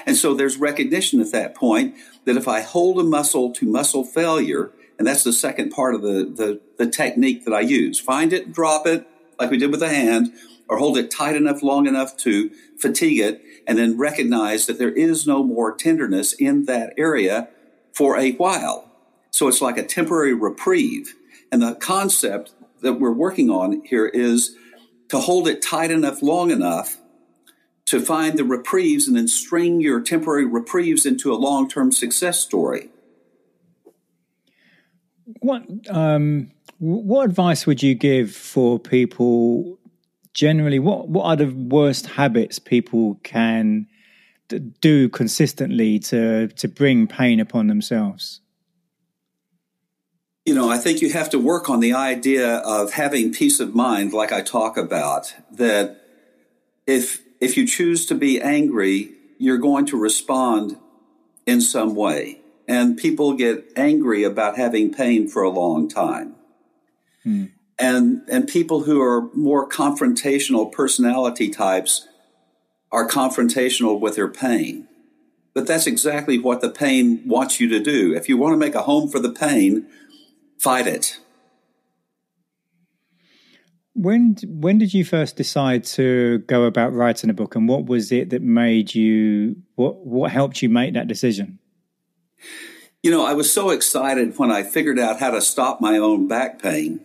And 0.06 0.16
so 0.16 0.34
there's 0.34 0.58
recognition 0.58 1.22
at 1.22 1.32
that 1.32 1.56
point 1.56 1.96
that 2.26 2.38
if 2.38 2.48
I 2.48 2.62
hold 2.62 3.00
a 3.00 3.04
muscle 3.04 3.52
to 3.54 3.66
muscle 3.66 4.04
failure, 4.04 4.72
and 4.98 5.06
that's 5.06 5.24
the 5.24 5.34
second 5.34 5.72
part 5.72 5.94
of 5.94 6.02
the, 6.02 6.26
the, 6.26 6.62
the 6.78 6.90
technique 6.90 7.46
that 7.46 7.54
I 7.54 7.60
use, 7.60 8.00
find 8.00 8.34
it, 8.34 8.52
drop 8.52 8.88
it, 8.88 9.08
like 9.40 9.52
we 9.52 9.58
did 9.58 9.72
with 9.72 9.82
the 9.82 9.90
hand, 9.90 10.34
or 10.68 10.78
hold 10.78 10.98
it 10.98 11.12
tight 11.12 11.36
enough, 11.36 11.62
long 11.62 11.88
enough 11.88 12.18
to 12.18 12.50
fatigue 12.78 13.20
it, 13.20 13.42
and 13.68 13.78
then 13.78 13.98
recognize 13.98 14.66
that 14.66 14.80
there 14.80 14.92
is 14.92 15.28
no 15.28 15.44
more 15.44 15.76
tenderness 15.76 16.34
in 16.34 16.66
that 16.66 16.94
area 16.98 17.50
for 17.94 18.18
a 18.18 18.32
while. 18.34 18.90
So 19.32 19.48
it's 19.48 19.62
like 19.62 19.78
a 19.78 19.84
temporary 19.84 20.34
reprieve. 20.34 21.16
And 21.52 21.62
the 21.62 21.76
concept 21.76 22.54
that 22.82 22.94
we're 22.94 23.12
working 23.12 23.50
on 23.50 23.84
here 23.86 24.06
is 24.06 24.56
to 25.10 25.20
hold 25.20 25.48
it 25.48 25.62
tight 25.62 25.92
enough, 25.92 26.22
long 26.22 26.52
enough 26.52 26.98
to 27.86 28.00
find 28.00 28.38
the 28.38 28.44
reprieves 28.44 29.08
and 29.08 29.16
then 29.16 29.28
string 29.28 29.80
your 29.80 30.02
temporary 30.02 30.46
reprieves 30.46 31.06
into 31.06 31.32
a 31.32 31.36
long 31.36 31.70
term 31.70 31.92
success 31.92 32.40
story. 32.40 32.90
What 35.40 35.64
um, 35.90 36.52
what 36.80 37.26
advice 37.26 37.66
would 37.66 37.82
you 37.82 37.96
give 37.96 38.32
for 38.32 38.80
people 38.80 39.80
generally? 40.36 40.78
What 40.78 41.10
what 41.10 41.26
are 41.26 41.36
the 41.36 41.48
worst 41.48 42.06
habits 42.06 42.60
people 42.60 43.20
can 43.24 43.88
do 44.80 45.10
consistently 45.10 45.98
to 46.00 46.50
to 46.50 46.68
bring 46.68 47.08
pain 47.08 47.40
upon 47.40 47.66
themselves? 47.66 48.42
You 50.46 50.54
know, 50.54 50.70
I 50.70 50.78
think 50.78 51.02
you 51.02 51.12
have 51.12 51.32
to 51.32 51.40
work 51.40 51.72
on 51.72 51.80
the 51.80 51.94
idea 51.94 52.58
of 52.58 52.94
having 52.94 53.34
peace 53.34 53.60
of 53.60 53.74
mind, 53.74 54.14
like 54.14 54.32
I 54.32 54.44
talk 54.44 54.78
about. 54.78 55.34
That 55.52 56.00
if 56.86 57.24
if 57.42 57.58
you 57.58 57.66
choose 57.66 58.06
to 58.06 58.16
be 58.16 58.40
angry, 58.40 59.12
you're 59.40 59.58
going 59.58 59.88
to 59.88 59.98
respond 59.98 60.78
in 61.48 61.62
some 61.62 61.96
way. 61.96 62.42
And 62.68 62.98
people 62.98 63.34
get 63.34 63.72
angry 63.76 64.24
about 64.24 64.58
having 64.58 64.92
pain 64.92 65.28
for 65.28 65.44
a 65.44 65.50
long 65.50 65.88
time. 65.88 66.36
Hmm. 67.24 67.46
And, 67.78 68.22
and 68.30 68.48
people 68.48 68.84
who 68.84 69.02
are 69.02 69.30
more 69.34 69.68
confrontational 69.68 70.72
personality 70.72 71.50
types 71.50 72.08
are 72.92 73.08
confrontational 73.08 74.00
with 74.00 74.16
their 74.16 74.30
pain. 74.30 74.88
But 75.54 75.68
that's 75.68 75.88
exactly 75.88 76.38
what 76.38 76.62
the 76.62 76.70
pain 76.70 77.22
wants 77.26 77.60
you 77.60 77.68
to 77.70 77.80
do. 77.80 78.14
If 78.14 78.30
you 78.30 78.38
want 78.38 78.54
to 78.54 78.58
make 78.58 78.76
a 78.76 78.84
home 78.84 79.10
for 79.10 79.20
the 79.20 79.32
pain, 79.32 79.88
fight 80.58 80.88
it. 80.88 81.20
When 83.94 84.36
when 84.46 84.78
did 84.78 84.94
you 84.94 85.06
first 85.06 85.38
decide 85.38 85.86
to 85.96 86.40
go 86.40 86.66
about 86.66 86.92
writing 86.94 87.30
a 87.30 87.34
book, 87.34 87.56
and 87.56 87.70
what 87.70 87.86
was 87.86 88.12
it 88.12 88.30
that 88.32 88.42
made 88.42 88.94
you 88.94 89.56
what 89.76 90.06
what 90.06 90.32
helped 90.32 90.62
you 90.62 90.68
make 90.68 90.94
that 90.96 91.08
decision? 91.08 91.60
You 93.02 93.12
know, 93.12 93.26
I 93.26 93.34
was 93.34 93.50
so 93.50 93.70
excited 93.70 94.38
when 94.38 94.52
I 94.52 94.64
figured 94.64 95.00
out 95.00 95.22
how 95.22 95.32
to 95.32 95.40
stop 95.40 95.80
my 95.80 95.98
own 95.98 96.28
back 96.28 96.62
pain, 96.62 97.00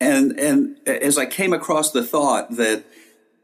and 0.00 0.38
and 0.38 0.76
as 0.86 1.18
I 1.18 1.26
came 1.26 1.52
across 1.52 1.92
the 1.92 2.04
thought 2.04 2.56
that 2.56 2.84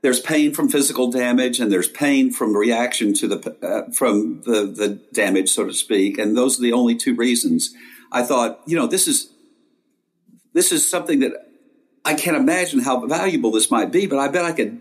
there's 0.03 0.21
pain 0.21 0.53
from 0.53 0.69
physical 0.69 1.11
damage 1.11 1.61
and 1.61 1.71
there's 1.71 1.88
pain 1.88 2.33
from 2.33 2.57
reaction 2.57 3.15
to 3.15 3.29
the 3.29 3.57
uh, 3.62 3.91
from 3.93 4.43
the 4.43 4.67
the 4.67 4.88
damage 5.12 5.51
so 5.51 5.65
to 5.65 5.73
speak 5.73 6.19
and 6.19 6.37
those 6.37 6.59
are 6.59 6.62
the 6.62 6.73
only 6.73 6.97
two 6.97 7.15
reasons 7.15 7.73
i 8.11 8.23
thought 8.23 8.61
you 8.67 8.77
know 8.77 8.88
this 8.88 9.07
is 9.07 9.31
this 10.55 10.73
is 10.73 10.88
something 10.88 11.21
that 11.21 11.33
i 12.05 12.15
can't 12.15 12.37
imagine 12.37 12.81
how 12.81 13.07
valuable 13.07 13.53
this 13.53 13.71
might 13.71 13.93
be 13.93 14.07
but 14.07 14.19
i 14.19 14.27
bet 14.27 14.45
i 14.45 14.51
could 14.51 14.81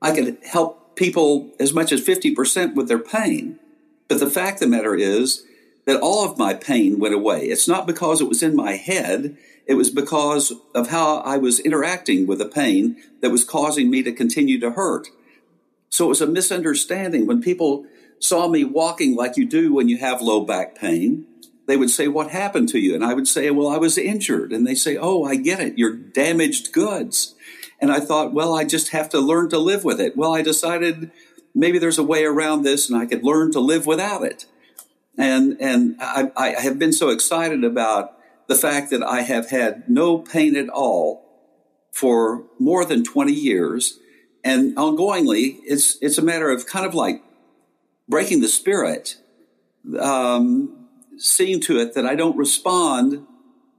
i 0.00 0.14
could 0.14 0.38
help 0.44 0.86
people 0.96 1.52
as 1.60 1.72
much 1.72 1.92
as 1.92 2.04
50% 2.04 2.74
with 2.74 2.88
their 2.88 2.98
pain. 2.98 3.60
But 4.08 4.18
the 4.18 4.30
fact 4.30 4.54
of 4.54 4.70
the 4.70 4.76
matter 4.76 4.94
is 4.94 5.44
that 5.86 6.00
all 6.00 6.28
of 6.28 6.38
my 6.38 6.52
pain 6.52 6.98
went 6.98 7.14
away 7.14 7.46
it's 7.46 7.68
not 7.68 7.86
because 7.86 8.20
it 8.20 8.28
was 8.28 8.42
in 8.42 8.54
my 8.54 8.72
head 8.72 9.36
it 9.66 9.74
was 9.74 9.90
because 9.90 10.52
of 10.74 10.88
how 10.88 11.18
I 11.18 11.36
was 11.38 11.58
interacting 11.58 12.26
with 12.26 12.38
the 12.38 12.46
pain 12.46 12.96
that 13.20 13.30
was 13.30 13.44
causing 13.44 13.90
me 13.90 14.02
to 14.04 14.12
continue 14.12 14.60
to 14.60 14.70
hurt. 14.70 15.08
So 15.90 16.06
it 16.06 16.08
was 16.08 16.20
a 16.20 16.26
misunderstanding. 16.26 17.26
When 17.26 17.42
people 17.42 17.84
saw 18.20 18.48
me 18.48 18.64
walking 18.64 19.16
like 19.16 19.36
you 19.36 19.44
do 19.44 19.74
when 19.74 19.88
you 19.88 19.98
have 19.98 20.22
low 20.22 20.44
back 20.44 20.76
pain, 20.76 21.26
they 21.66 21.76
would 21.76 21.90
say, 21.90 22.06
What 22.06 22.30
happened 22.30 22.68
to 22.70 22.78
you? 22.78 22.94
And 22.94 23.04
I 23.04 23.14
would 23.14 23.26
say, 23.26 23.50
Well, 23.50 23.68
I 23.68 23.76
was 23.76 23.98
injured. 23.98 24.52
And 24.52 24.64
they 24.64 24.76
say, 24.76 24.96
Oh, 24.96 25.24
I 25.24 25.34
get 25.34 25.58
it. 25.58 25.76
You're 25.76 25.96
damaged 25.96 26.72
goods. 26.72 27.34
And 27.80 27.90
I 27.90 27.98
thought, 27.98 28.32
Well, 28.32 28.54
I 28.54 28.64
just 28.64 28.90
have 28.90 29.08
to 29.10 29.18
learn 29.18 29.48
to 29.50 29.58
live 29.58 29.82
with 29.82 30.00
it. 30.00 30.16
Well, 30.16 30.32
I 30.32 30.42
decided 30.42 31.10
maybe 31.56 31.78
there's 31.80 31.98
a 31.98 32.04
way 32.04 32.24
around 32.24 32.62
this 32.62 32.88
and 32.88 32.96
I 32.96 33.06
could 33.06 33.24
learn 33.24 33.50
to 33.52 33.60
live 33.60 33.84
without 33.84 34.22
it. 34.22 34.46
And, 35.18 35.56
and 35.60 35.96
I, 36.00 36.30
I 36.36 36.48
have 36.60 36.78
been 36.78 36.92
so 36.92 37.08
excited 37.08 37.64
about 37.64 38.18
the 38.48 38.54
fact 38.54 38.90
that 38.90 39.02
I 39.02 39.22
have 39.22 39.50
had 39.50 39.88
no 39.88 40.18
pain 40.18 40.56
at 40.56 40.68
all 40.68 41.24
for 41.92 42.44
more 42.58 42.84
than 42.84 43.02
20 43.02 43.32
years. 43.32 43.98
And 44.44 44.76
ongoingly, 44.76 45.58
it's, 45.64 45.96
it's 46.00 46.18
a 46.18 46.22
matter 46.22 46.50
of 46.50 46.66
kind 46.66 46.86
of 46.86 46.94
like 46.94 47.22
breaking 48.08 48.40
the 48.40 48.48
spirit, 48.48 49.16
um, 49.98 50.86
seeing 51.16 51.60
to 51.62 51.78
it 51.78 51.94
that 51.94 52.06
I 52.06 52.14
don't 52.14 52.36
respond 52.36 53.26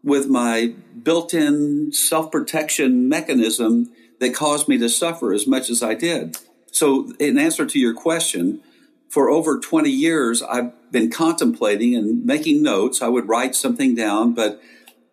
with 0.04 0.28
my 0.28 0.74
built 1.04 1.34
in 1.34 1.92
self 1.92 2.32
protection 2.32 3.08
mechanism 3.08 3.92
that 4.20 4.34
caused 4.34 4.68
me 4.68 4.78
to 4.80 4.90
suffer 4.90 5.34
as 5.34 5.46
much 5.48 5.70
as 5.70 5.84
I 5.84 5.94
did. 5.94 6.38
So, 6.72 7.12
in 7.20 7.38
answer 7.38 7.66
to 7.66 7.80
your 7.80 7.94
question, 7.94 8.62
for 9.10 9.30
over 9.30 9.60
20 9.60 9.90
years, 9.90 10.42
I've 10.42 10.72
been 10.92 11.10
contemplating 11.10 11.96
and 11.96 12.26
making 12.26 12.64
notes. 12.64 13.02
I 13.02 13.08
would 13.08 13.28
write 13.28 13.56
something 13.56 13.96
down, 13.96 14.34
but 14.34 14.62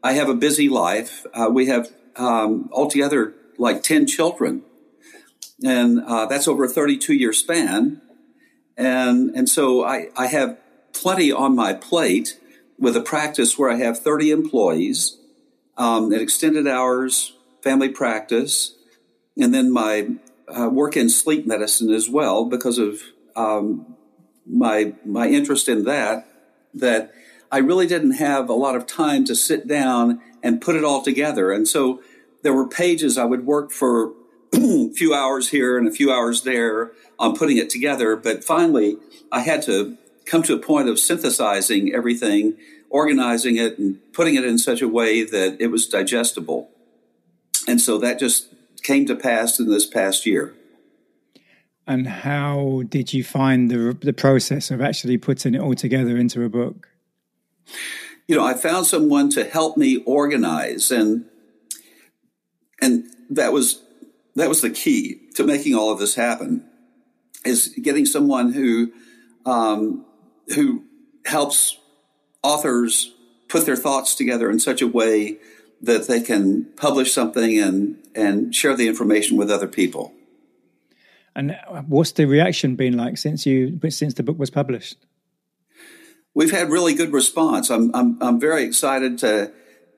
I 0.03 0.13
have 0.13 0.29
a 0.29 0.35
busy 0.35 0.69
life. 0.69 1.27
Uh, 1.33 1.49
we 1.51 1.67
have 1.67 1.91
um, 2.17 2.69
altogether 2.73 3.35
like 3.59 3.83
10 3.83 4.07
children, 4.07 4.63
and 5.65 6.03
uh, 6.03 6.27
that's 6.27 6.49
over 6.49 6.65
a 6.65 6.69
32 6.69 7.15
year 7.15 7.33
span. 7.33 8.01
And, 8.77 9.31
and 9.31 9.49
so 9.49 9.85
I, 9.85 10.09
I 10.17 10.27
have 10.27 10.59
plenty 10.93 11.31
on 11.31 11.55
my 11.55 11.75
plate 11.75 12.39
with 12.79 12.97
a 12.97 13.01
practice 13.01 13.59
where 13.59 13.71
I 13.71 13.77
have 13.77 13.99
30 13.99 14.31
employees, 14.31 15.17
um, 15.77 16.13
at 16.13 16.21
extended 16.21 16.67
hours, 16.67 17.37
family 17.63 17.89
practice, 17.89 18.75
and 19.39 19.55
then 19.55 19.73
my 19.73 20.11
uh, 20.49 20.69
work 20.69 20.97
in 20.97 21.09
sleep 21.09 21.47
medicine 21.47 21.91
as 21.91 22.09
well 22.09 22.45
because 22.45 22.79
of 22.79 23.01
um, 23.37 23.94
my 24.47 24.95
my 25.05 25.29
interest 25.29 25.69
in 25.69 25.85
that 25.85 26.27
that 26.75 27.13
I 27.51 27.59
really 27.59 27.87
didn't 27.87 28.13
have 28.13 28.49
a 28.49 28.55
lot 28.55 28.75
of 28.75 28.87
time 28.87 29.25
to 29.27 29.35
sit 29.37 29.67
down 29.67 30.21
and 30.43 30.61
put 30.61 30.77
it 30.77 30.85
all 30.85 31.03
together. 31.03 31.53
And 31.53 31.69
so 31.69 32.03
there 32.43 32.53
were 32.53 32.69
pages 32.69 33.17
I 33.17 33.25
would 33.25 33.47
work 33.47 33.71
for 33.71 34.13
a 34.53 34.91
few 34.93 35.15
hours 35.15 35.51
here 35.51 35.79
and 35.79 35.87
a 35.87 35.93
few 35.93 36.13
hours 36.13 36.43
there 36.43 36.93
on 37.19 37.37
putting 37.37 37.57
it 37.57 37.71
together. 37.71 38.17
But 38.17 38.45
finally, 38.45 38.97
I 39.31 39.41
had 39.41 39.63
to 39.63 39.97
come 40.27 40.43
to 40.43 40.55
a 40.55 40.59
point 40.59 40.89
of 40.89 40.99
synthesizing 40.99 41.95
everything, 41.95 42.57
organizing 42.91 43.57
it, 43.57 43.79
and 43.79 44.01
putting 44.13 44.35
it 44.35 44.45
in 44.45 44.59
such 44.59 44.83
a 44.83 44.89
way 44.89 45.23
that 45.23 45.57
it 45.61 45.69
was 45.69 45.87
digestible. 45.87 46.71
And 47.69 47.81
so 47.81 47.99
that 47.99 48.19
just 48.19 48.49
came 48.83 49.07
to 49.07 49.17
pass 49.17 49.59
in 49.59 49.71
this 49.71 49.87
past 49.87 50.27
year. 50.27 50.55
And 51.87 52.07
how 52.07 52.83
did 52.89 53.13
you 53.13 53.23
find 53.23 53.71
the 53.71 53.97
the 54.01 54.13
process 54.13 54.71
of 54.71 54.81
actually 54.81 55.19
putting 55.19 55.55
it 55.55 55.61
all 55.61 55.75
together 55.75 56.17
into 56.17 56.43
a 56.43 56.49
book? 56.49 56.89
You 58.27 58.37
know, 58.37 58.45
I 58.45 58.55
found 58.55 58.87
someone 58.87 59.29
to 59.31 59.45
help 59.45 59.77
me 59.77 60.03
organize, 60.07 60.91
and 60.91 61.27
and 62.81 63.05
that 63.31 63.53
was 63.53 63.83
that 64.35 64.49
was 64.49 64.63
the 64.63 64.71
key 64.71 65.21
to 65.35 65.45
making 65.45 65.75
all 65.75 65.91
of 65.91 65.99
this 65.99 66.15
happen. 66.15 66.65
Is 67.45 67.69
getting 67.69 68.07
someone 68.07 68.53
who 68.55 68.93
um, 69.45 70.07
who 70.55 70.85
helps 71.27 71.79
authors 72.43 73.13
put 73.49 73.67
their 73.67 73.77
thoughts 73.77 74.15
together 74.15 74.51
in 74.51 74.59
such 74.59 74.81
a 74.81 74.89
way 74.89 75.39
that 75.83 76.09
they 76.09 76.21
can 76.21 76.65
publish 76.77 77.13
something 77.13 77.59
and 77.59 77.99
and 78.15 78.55
share 78.55 78.75
the 78.75 78.89
information 78.89 79.37
with 79.37 79.51
other 79.51 79.69
people. 79.69 80.15
And 81.37 81.57
what's 81.89 82.13
the 82.13 82.27
reaction 82.27 82.77
been 82.77 82.97
like 82.97 83.19
since 83.19 83.45
you 83.45 83.81
since 83.89 84.15
the 84.15 84.23
book 84.23 84.39
was 84.39 84.51
published? 84.51 84.99
We've 86.33 86.51
had 86.51 86.71
really 86.71 86.95
good 86.95 87.13
response. 87.13 87.71
I'm 87.71 87.95
I'm, 87.95 88.23
I'm 88.23 88.41
very 88.41 88.65
excited 88.65 89.19
to 89.19 89.53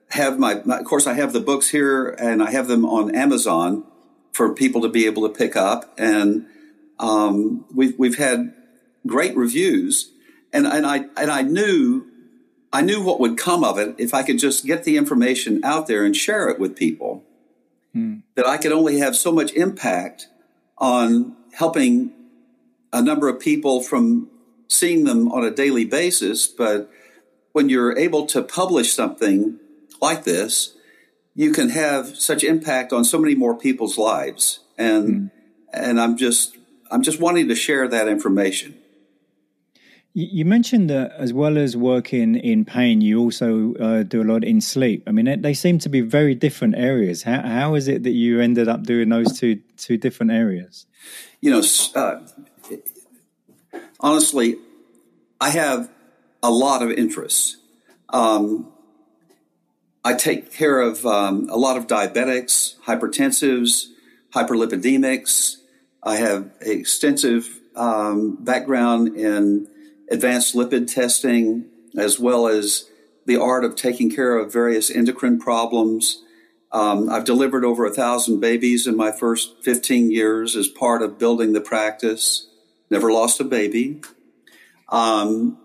have 0.09 0.39
my, 0.39 0.61
my. 0.65 0.79
Of 0.79 0.85
course, 0.85 1.05
I 1.05 1.13
have 1.13 1.33
the 1.33 1.39
books 1.39 1.69
here, 1.69 2.09
and 2.09 2.41
I 2.41 2.51
have 2.51 2.67
them 2.67 2.85
on 2.85 3.13
Amazon 3.15 3.83
for 4.31 4.53
people 4.53 4.81
to 4.81 4.89
be 4.89 5.05
able 5.05 5.27
to 5.27 5.33
pick 5.33 5.55
up. 5.55 5.93
And 5.97 6.47
um, 6.99 7.65
we've 7.73 7.97
we've 7.99 8.17
had 8.17 8.53
great 9.05 9.35
reviews, 9.35 10.11
and 10.51 10.65
and 10.65 10.85
I 10.85 11.05
and 11.17 11.29
I 11.29 11.43
knew 11.43 12.07
I 12.73 12.81
knew 12.81 13.01
what 13.01 13.19
would 13.19 13.37
come 13.37 13.63
of 13.63 13.77
it 13.77 13.95
if 13.97 14.13
I 14.13 14.23
could 14.23 14.39
just 14.39 14.65
get 14.65 14.83
the 14.83 14.97
information 14.97 15.63
out 15.63 15.87
there 15.87 16.03
and 16.03 16.15
share 16.15 16.49
it 16.49 16.59
with 16.59 16.75
people. 16.75 17.23
Hmm. 17.93 18.17
That 18.35 18.47
I 18.47 18.57
could 18.57 18.71
only 18.71 18.99
have 18.99 19.15
so 19.15 19.31
much 19.31 19.53
impact 19.53 20.27
on 20.77 21.35
helping 21.53 22.11
a 22.93 23.01
number 23.01 23.27
of 23.27 23.39
people 23.39 23.81
from 23.81 24.29
seeing 24.67 25.03
them 25.03 25.31
on 25.31 25.43
a 25.43 25.51
daily 25.51 25.85
basis. 25.85 26.47
But 26.47 26.89
when 27.51 27.69
you're 27.69 27.97
able 27.97 28.25
to 28.27 28.41
publish 28.41 28.93
something 28.93 29.59
like 30.01 30.23
this, 30.23 30.75
you 31.33 31.51
can 31.51 31.69
have 31.69 32.17
such 32.17 32.43
impact 32.43 32.91
on 32.91 33.03
so 33.03 33.19
many 33.19 33.35
more 33.35 33.57
people's 33.57 33.97
lives. 33.97 34.59
And, 34.77 35.09
mm. 35.09 35.31
and 35.73 35.99
I'm 35.99 36.17
just, 36.17 36.57
I'm 36.89 37.01
just 37.01 37.19
wanting 37.19 37.47
to 37.47 37.55
share 37.55 37.87
that 37.87 38.07
information. 38.07 38.77
You 40.19 40.45
mentioned 40.45 40.89
that 40.89 41.11
as 41.11 41.31
well 41.31 41.59
as 41.59 41.77
working 41.77 42.33
in 42.33 42.65
pain, 42.65 43.01
you 43.01 43.19
also 43.19 43.75
uh, 43.75 44.01
do 44.01 44.19
a 44.19 44.25
lot 44.25 44.43
in 44.43 44.61
sleep. 44.61 45.03
I 45.05 45.11
mean, 45.11 45.43
they 45.43 45.53
seem 45.53 45.77
to 45.77 45.89
be 45.89 46.01
very 46.01 46.33
different 46.33 46.73
areas. 46.75 47.21
How, 47.21 47.43
how 47.43 47.75
is 47.75 47.87
it 47.87 48.01
that 48.01 48.13
you 48.13 48.41
ended 48.41 48.67
up 48.67 48.81
doing 48.81 49.09
those 49.09 49.39
two 49.39 49.61
two 49.77 49.95
different 49.95 50.31
areas? 50.31 50.87
You 51.39 51.51
know, 51.51 51.61
uh, 51.93 52.21
honestly, 53.99 54.55
I 55.39 55.51
have 55.51 55.87
a 56.41 56.49
lot 56.49 56.81
of 56.81 56.89
interests. 56.89 57.57
Um, 58.09 58.71
I 60.03 60.15
take 60.15 60.51
care 60.51 60.81
of 60.81 61.05
um, 61.05 61.47
a 61.47 61.57
lot 61.57 61.77
of 61.77 61.85
diabetics, 61.85 62.75
hypertensives, 62.87 63.83
hyperlipidemics. 64.33 65.57
I 66.01 66.15
have 66.15 66.49
extensive 66.61 67.59
um, 67.75 68.43
background 68.43 69.15
in 69.15 69.67
advanced 70.09 70.55
lipid 70.55 70.93
testing, 70.93 71.65
as 71.97 72.19
well 72.19 72.47
as 72.47 72.89
the 73.25 73.37
art 73.37 73.65
of 73.65 73.75
taking 73.75 74.09
care 74.09 74.37
of 74.37 74.51
various 74.51 74.89
endocrine 74.89 75.39
problems. 75.39 76.23
Um, 76.71 77.09
I've 77.09 77.25
delivered 77.25 77.65
over 77.65 77.85
a 77.85 77.93
thousand 77.93 78.39
babies 78.39 78.87
in 78.87 78.95
my 78.95 79.11
first 79.11 79.63
15 79.63 80.11
years 80.11 80.55
as 80.55 80.67
part 80.67 81.01
of 81.01 81.17
building 81.17 81.53
the 81.53 81.61
practice. 81.61 82.47
Never 82.89 83.11
lost 83.11 83.39
a 83.39 83.43
baby. 83.43 84.01
Um, 84.89 85.57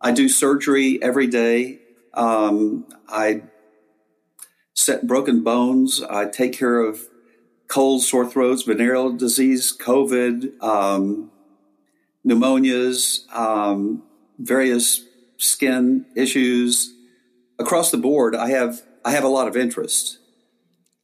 I 0.00 0.12
do 0.12 0.28
surgery 0.28 1.02
every 1.02 1.26
day. 1.26 1.80
Um, 2.14 2.86
I 3.08 3.42
set 4.74 5.06
broken 5.06 5.42
bones. 5.42 6.02
I 6.02 6.26
take 6.26 6.52
care 6.52 6.80
of 6.80 7.08
colds, 7.68 8.08
sore 8.08 8.28
throats, 8.28 8.62
venereal 8.62 9.12
disease, 9.12 9.76
COVID, 9.76 10.62
um, 10.62 11.30
pneumonias, 12.26 13.30
um, 13.34 14.02
various 14.38 15.04
skin 15.36 16.06
issues 16.16 16.94
across 17.58 17.90
the 17.90 17.98
board. 17.98 18.34
I 18.34 18.50
have 18.50 18.82
I 19.04 19.10
have 19.12 19.24
a 19.24 19.28
lot 19.28 19.48
of 19.48 19.56
interest, 19.56 20.18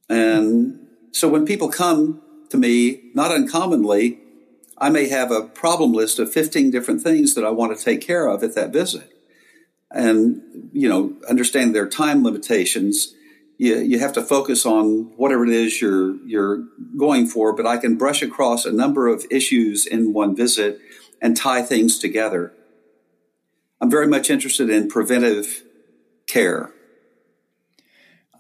and 0.09 0.87
so 1.13 1.29
when 1.29 1.45
people 1.45 1.69
come 1.69 2.23
to 2.51 2.57
me, 2.57 3.11
not 3.15 3.31
uncommonly, 3.31 4.19
I 4.79 4.89
may 4.89 5.09
have 5.09 5.31
a 5.31 5.43
problem 5.43 5.93
list 5.93 6.19
of 6.19 6.33
fifteen 6.33 6.71
different 6.71 7.03
things 7.03 7.35
that 7.35 7.45
I 7.45 7.51
want 7.51 7.77
to 7.77 7.85
take 7.85 8.01
care 8.01 8.27
of 8.27 8.43
at 8.43 8.55
that 8.55 8.73
visit, 8.73 9.11
and 9.91 10.41
you 10.73 10.89
know, 10.89 11.17
understand 11.29 11.75
their 11.75 11.89
time 11.89 12.25
limitations. 12.25 13.15
you, 13.61 13.77
you 13.77 13.99
have 13.99 14.15
to 14.15 14.23
focus 14.23 14.65
on 14.65 15.13
whatever 15.19 15.45
it 15.45 15.53
is 15.53 15.83
you're 15.83 16.17
you're 16.27 16.65
going 16.97 17.27
for, 17.27 17.53
but 17.55 17.67
I 17.67 17.77
can 17.77 17.97
brush 17.97 18.23
across 18.23 18.65
a 18.65 18.73
number 18.73 19.07
of 19.07 19.27
issues 19.31 19.85
in 19.85 20.15
one 20.15 20.35
visit 20.35 20.81
and 21.21 21.37
tie 21.37 21.63
things 21.63 21.99
together. 21.99 22.53
I'm 23.81 23.91
very 23.91 24.07
much 24.07 24.31
interested 24.31 24.71
in 24.71 24.89
preventive 24.89 25.63
care. 26.27 26.73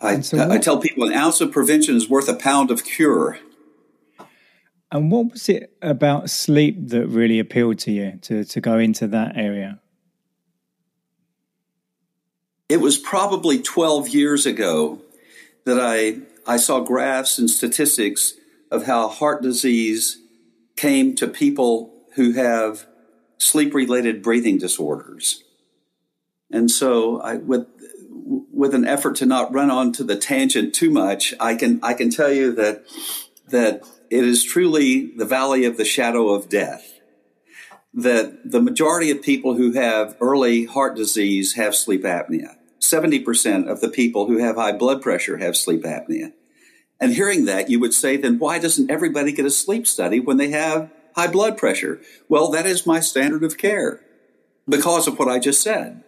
I, 0.00 0.20
so 0.20 0.38
what, 0.38 0.50
I 0.50 0.58
tell 0.58 0.78
people 0.78 1.04
an 1.04 1.12
ounce 1.12 1.40
of 1.40 1.52
prevention 1.52 1.96
is 1.96 2.08
worth 2.08 2.28
a 2.28 2.34
pound 2.34 2.70
of 2.70 2.84
cure. 2.84 3.38
And 4.92 5.10
what 5.10 5.32
was 5.32 5.48
it 5.48 5.76
about 5.82 6.30
sleep 6.30 6.88
that 6.88 7.06
really 7.06 7.38
appealed 7.38 7.78
to 7.80 7.92
you 7.92 8.18
to, 8.22 8.44
to 8.44 8.60
go 8.60 8.78
into 8.78 9.06
that 9.08 9.36
area? 9.36 9.78
It 12.68 12.80
was 12.80 12.98
probably 12.98 13.60
12 13.60 14.08
years 14.08 14.46
ago 14.46 15.00
that 15.64 15.78
I, 15.78 16.20
I 16.46 16.56
saw 16.56 16.80
graphs 16.80 17.38
and 17.38 17.50
statistics 17.50 18.34
of 18.70 18.86
how 18.86 19.08
heart 19.08 19.42
disease 19.42 20.18
came 20.76 21.14
to 21.16 21.26
people 21.26 21.92
who 22.14 22.32
have 22.32 22.86
sleep 23.38 23.74
related 23.74 24.22
breathing 24.22 24.58
disorders. 24.58 25.44
And 26.50 26.70
so 26.70 27.20
I, 27.20 27.36
with, 27.36 27.66
with 28.52 28.74
an 28.74 28.86
effort 28.86 29.16
to 29.16 29.26
not 29.26 29.52
run 29.52 29.70
onto 29.70 30.04
the 30.04 30.16
tangent 30.16 30.74
too 30.74 30.90
much, 30.90 31.32
I 31.40 31.54
can, 31.54 31.80
I 31.82 31.94
can 31.94 32.10
tell 32.10 32.32
you 32.32 32.52
that, 32.54 32.84
that 33.48 33.82
it 34.10 34.24
is 34.24 34.44
truly 34.44 35.12
the 35.16 35.24
valley 35.24 35.64
of 35.64 35.76
the 35.76 35.84
shadow 35.84 36.30
of 36.30 36.48
death. 36.48 37.00
That 37.94 38.50
the 38.50 38.60
majority 38.60 39.10
of 39.10 39.22
people 39.22 39.54
who 39.54 39.72
have 39.72 40.16
early 40.20 40.64
heart 40.64 40.96
disease 40.96 41.54
have 41.54 41.74
sleep 41.74 42.02
apnea. 42.02 42.56
70% 42.80 43.68
of 43.68 43.80
the 43.80 43.88
people 43.88 44.26
who 44.26 44.38
have 44.38 44.56
high 44.56 44.72
blood 44.72 45.02
pressure 45.02 45.38
have 45.38 45.56
sleep 45.56 45.82
apnea. 45.82 46.32
And 47.00 47.14
hearing 47.14 47.46
that, 47.46 47.70
you 47.70 47.80
would 47.80 47.94
say, 47.94 48.16
then 48.16 48.38
why 48.38 48.58
doesn't 48.58 48.90
everybody 48.90 49.32
get 49.32 49.46
a 49.46 49.50
sleep 49.50 49.86
study 49.86 50.20
when 50.20 50.36
they 50.36 50.50
have 50.50 50.90
high 51.14 51.26
blood 51.26 51.56
pressure? 51.56 52.00
Well, 52.28 52.50
that 52.50 52.66
is 52.66 52.86
my 52.86 53.00
standard 53.00 53.44
of 53.44 53.58
care 53.58 54.00
because 54.68 55.06
of 55.06 55.18
what 55.18 55.28
I 55.28 55.38
just 55.38 55.62
said. 55.62 56.02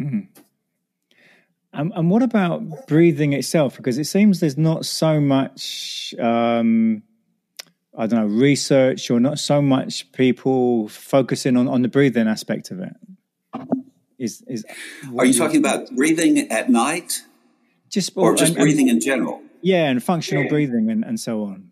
Mm-hmm. 0.00 0.20
Um, 1.74 1.92
and 1.96 2.10
what 2.10 2.22
about 2.22 2.86
breathing 2.86 3.32
itself? 3.32 3.76
Because 3.76 3.96
it 3.96 4.04
seems 4.04 4.40
there's 4.40 4.58
not 4.58 4.84
so 4.84 5.20
much, 5.20 6.14
um, 6.18 7.02
I 7.96 8.06
don't 8.06 8.20
know, 8.20 8.26
research 8.26 9.10
or 9.10 9.18
not 9.20 9.38
so 9.38 9.62
much 9.62 10.12
people 10.12 10.88
focusing 10.88 11.56
on, 11.56 11.68
on 11.68 11.80
the 11.80 11.88
breathing 11.88 12.28
aspect 12.28 12.70
of 12.70 12.80
it. 12.80 12.94
Is 14.18 14.44
is 14.46 14.64
are 15.18 15.24
you 15.24 15.34
talking 15.34 15.58
about 15.58 15.90
breathing 15.96 16.38
at 16.50 16.70
night? 16.70 17.22
Just 17.88 18.12
or 18.16 18.36
just 18.36 18.52
and, 18.52 18.62
breathing 18.62 18.88
and, 18.88 18.98
in 18.98 19.04
general? 19.04 19.42
Yeah, 19.62 19.88
and 19.88 20.02
functional 20.02 20.48
breathing 20.48 20.90
and, 20.90 21.04
and 21.04 21.18
so 21.18 21.44
on. 21.44 21.71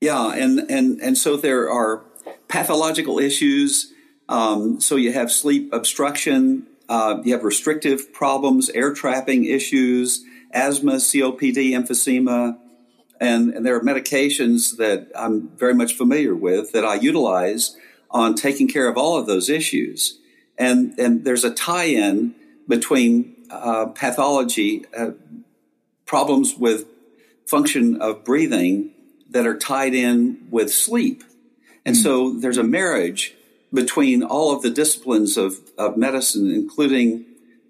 Yeah, 0.00 0.32
and 0.32 0.60
and 0.70 1.00
and 1.00 1.18
so 1.18 1.36
there 1.36 1.70
are 1.70 2.04
pathological 2.48 3.18
issues. 3.18 3.92
Um, 4.28 4.80
so 4.80 4.96
you 4.96 5.12
have 5.12 5.32
sleep 5.32 5.72
obstruction, 5.72 6.66
uh, 6.88 7.20
you 7.24 7.32
have 7.32 7.44
restrictive 7.44 8.12
problems, 8.12 8.68
air 8.70 8.92
trapping 8.92 9.44
issues, 9.44 10.22
asthma, 10.52 10.96
COPD, 10.96 11.70
emphysema, 11.70 12.58
and, 13.18 13.54
and 13.54 13.64
there 13.64 13.74
are 13.74 13.80
medications 13.80 14.76
that 14.76 15.10
I'm 15.16 15.48
very 15.56 15.74
much 15.74 15.94
familiar 15.94 16.34
with 16.34 16.72
that 16.72 16.84
I 16.84 16.96
utilize 16.96 17.74
on 18.10 18.34
taking 18.34 18.68
care 18.68 18.86
of 18.86 18.98
all 18.98 19.16
of 19.16 19.26
those 19.26 19.48
issues 19.48 20.18
and 20.58 20.98
and 20.98 21.24
there's 21.24 21.44
a 21.44 21.54
tie-in 21.54 22.34
between 22.66 23.36
uh, 23.50 23.86
pathology, 23.86 24.84
uh, 24.96 25.12
problems 26.04 26.56
with 26.56 26.86
function 27.46 28.00
of 28.02 28.24
breathing 28.24 28.92
that 29.30 29.46
are 29.46 29.56
tied 29.56 29.94
in 29.94 30.46
with 30.50 30.72
sleep, 30.72 31.24
and 31.84 31.96
mm. 31.96 32.02
so 32.02 32.32
there's 32.32 32.58
a 32.58 32.64
marriage 32.64 33.34
between 33.72 34.22
all 34.22 34.54
of 34.54 34.62
the 34.62 34.70
disciplines 34.70 35.36
of, 35.36 35.58
of 35.76 35.96
medicine, 35.96 36.50
including 36.50 37.24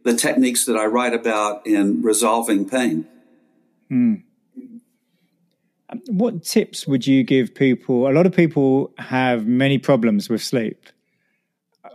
the 0.05 0.15
techniques 0.15 0.65
that 0.67 0.77
I 0.77 0.87
write 0.87 1.15
about 1.15 1.67
in 1.67 2.03
resolving 2.03 2.69
pain. 2.69 3.07
Mm. 3.91 4.23
What 6.07 6.45
tips 6.45 6.87
would 6.87 7.07
you 7.07 7.25
give 7.25 7.55
people? 7.55 8.09
A 8.09 8.13
lot 8.13 8.27
of 8.27 8.35
people 8.35 8.93
have 8.99 9.47
many 9.47 9.79
problems 9.79 10.29
with 10.29 10.43
sleep. 10.43 10.87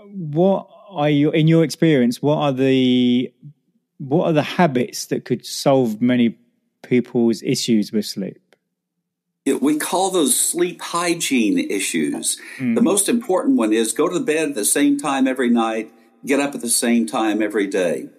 What 0.08 0.68
are 0.90 1.10
you, 1.10 1.32
in 1.32 1.48
your 1.48 1.64
experience, 1.64 2.22
what 2.22 2.38
are 2.38 2.52
the 2.52 3.34
what 4.00 4.26
are 4.26 4.34
the 4.34 4.44
habits 4.44 5.06
that 5.08 5.24
could 5.24 5.46
solve 5.46 6.02
many 6.02 6.38
people's 6.82 7.42
issues 7.42 7.92
with 7.92 8.06
sleep? 8.06 8.53
We 9.46 9.78
call 9.78 10.10
those 10.10 10.40
sleep 10.40 10.82
hygiene 10.82 11.60
issues. 11.60 12.40
Mm. 12.58 12.76
The 12.76 12.82
most 12.82 13.10
important 13.10 13.58
one 13.58 13.74
is 13.74 13.92
go 13.92 14.08
to 14.08 14.20
bed 14.20 14.50
at 14.50 14.56
the 14.56 14.66
same 14.66 14.98
time 14.98 15.28
every 15.28 15.50
night, 15.50 15.92
get 16.26 16.40
up 16.40 16.56
at 16.56 16.62
the 16.62 16.70
same 16.70 17.06
time 17.06 17.42
every 17.42 17.68
day. 17.68 18.10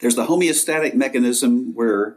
There's 0.00 0.14
the 0.14 0.26
homeostatic 0.26 0.94
mechanism 0.94 1.74
where 1.74 2.16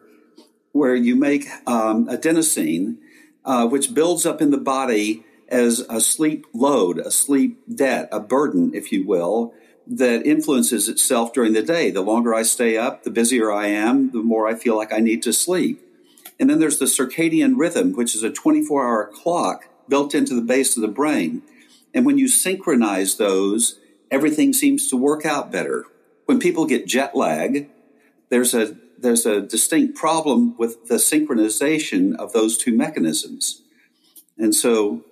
where 0.72 0.96
you 0.96 1.18
make 1.18 1.48
um, 1.68 2.08
adenosine, 2.08 2.98
uh, 3.44 3.68
which 3.68 3.94
builds 3.94 4.26
up 4.26 4.42
in 4.42 4.52
the 4.52 4.58
body 4.58 5.26
as 5.50 5.82
a 5.90 6.00
sleep 6.00 6.46
load, 6.54 6.98
a 6.98 7.12
sleep 7.12 7.60
debt, 7.74 8.08
a 8.10 8.22
burden, 8.22 8.74
if 8.74 8.94
you 8.94 9.06
will, 9.06 9.54
that 9.86 10.26
influences 10.26 10.88
itself 10.88 11.34
during 11.34 11.52
the 11.52 11.62
day. 11.62 11.92
The 11.92 12.00
longer 12.00 12.34
I 12.34 12.44
stay 12.44 12.78
up, 12.78 13.04
the 13.04 13.12
busier 13.12 13.52
I 13.52 13.68
am, 13.68 14.12
the 14.12 14.20
more 14.20 14.48
I 14.48 14.56
feel 14.56 14.78
like 14.78 14.94
I 14.94 15.00
need 15.00 15.22
to 15.24 15.34
sleep. 15.34 15.86
And 16.42 16.50
then 16.50 16.60
there's 16.60 16.80
the 16.80 16.86
circadian 16.86 17.54
rhythm, 17.56 17.94
which 17.94 18.16
is 18.16 18.24
a 18.24 18.32
24 18.32 18.84
hour 18.84 19.12
clock 19.14 19.70
built 19.88 20.16
into 20.16 20.34
the 20.34 20.42
base 20.42 20.76
of 20.76 20.82
the 20.82 20.88
brain. 20.88 21.44
And 21.94 22.04
when 22.04 22.18
you 22.18 22.28
synchronize 22.28 23.18
those, 23.18 23.80
everything 24.10 24.52
seems 24.52 24.88
to 24.88 24.98
work 24.98 25.24
out 25.24 25.52
better. 25.52 25.86
When 26.26 26.40
people 26.40 26.66
get 26.66 26.88
jet 26.88 27.16
lag, 27.16 27.70
there's 28.30 28.56
a 28.56 28.76
there's 28.98 29.26
a 29.26 29.42
distinct 29.42 29.96
problem 29.96 30.58
with 30.58 30.88
the 30.88 30.96
synchronization 30.96 32.16
of 32.16 32.34
those 32.34 32.58
two 32.58 32.76
mechanisms. 32.76 33.62
And 34.38 34.54
so 34.56 35.04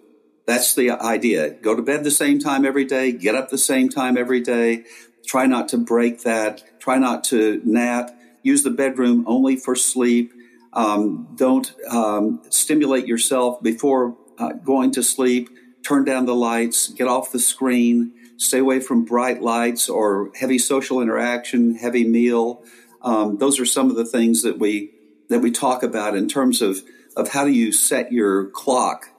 that's 0.48 0.74
the 0.74 0.92
idea. 0.92 1.52
Go 1.52 1.76
to 1.76 1.82
bed 1.82 2.04
the 2.04 2.12
same 2.12 2.40
time 2.40 2.66
every 2.66 2.86
day, 2.86 3.12
get 3.12 3.36
up 3.36 3.50
the 3.50 3.58
same 3.58 3.90
time 3.90 4.18
every 4.18 4.42
day. 4.42 4.84
Try 5.28 5.46
not 5.46 5.70
to 5.70 5.78
break 5.78 6.24
that. 6.24 6.80
Try 6.80 6.98
not 6.98 7.24
to 7.26 7.62
nap. 7.64 8.10
Use 8.42 8.64
the 8.64 8.72
bedroom 8.72 9.24
only 9.28 9.56
for 9.56 9.76
sleep. 9.76 10.34
Um, 10.74 11.30
don't 11.36 11.74
um, 11.90 12.42
stimulate 12.50 13.08
yourself 13.08 13.62
before 13.62 14.18
uh, 14.38 14.54
going 14.54 14.92
to 14.92 15.04
sleep. 15.04 15.50
Turn 15.84 16.04
down 16.06 16.26
the 16.26 16.36
lights. 16.36 16.90
Get 16.90 17.08
off 17.08 17.32
the 17.32 17.40
screen. 17.40 18.14
Stay 18.38 18.60
away 18.60 18.80
from 18.80 19.06
bright 19.06 19.42
lights 19.42 19.90
or 19.90 20.32
heavy 20.36 20.58
social 20.58 21.02
interaction, 21.02 21.76
heavy 21.76 22.08
meal. 22.08 22.64
Um, 23.02 23.38
those 23.38 23.60
are 23.60 23.66
some 23.66 23.90
of 23.90 23.96
the 23.96 24.06
things 24.06 24.44
that 24.44 24.60
we 24.60 24.92
that 25.30 25.40
we 25.40 25.52
talk 25.52 25.84
about 25.84 26.16
in 26.16 26.28
terms 26.28 26.62
of 26.62 26.82
of 27.16 27.30
how 27.30 27.46
do 27.46 27.52
you 27.52 27.72
set 27.72 28.12
your 28.12 28.46
clock 28.52 29.10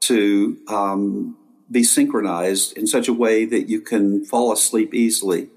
to 0.00 0.58
um, 0.68 1.36
be 1.70 1.82
synchronized 1.82 2.76
in 2.76 2.86
such 2.86 3.08
a 3.08 3.12
way 3.12 3.44
that 3.44 3.68
you 3.68 3.80
can 3.80 4.24
fall 4.24 4.52
asleep 4.52 4.94
easily 4.94 5.48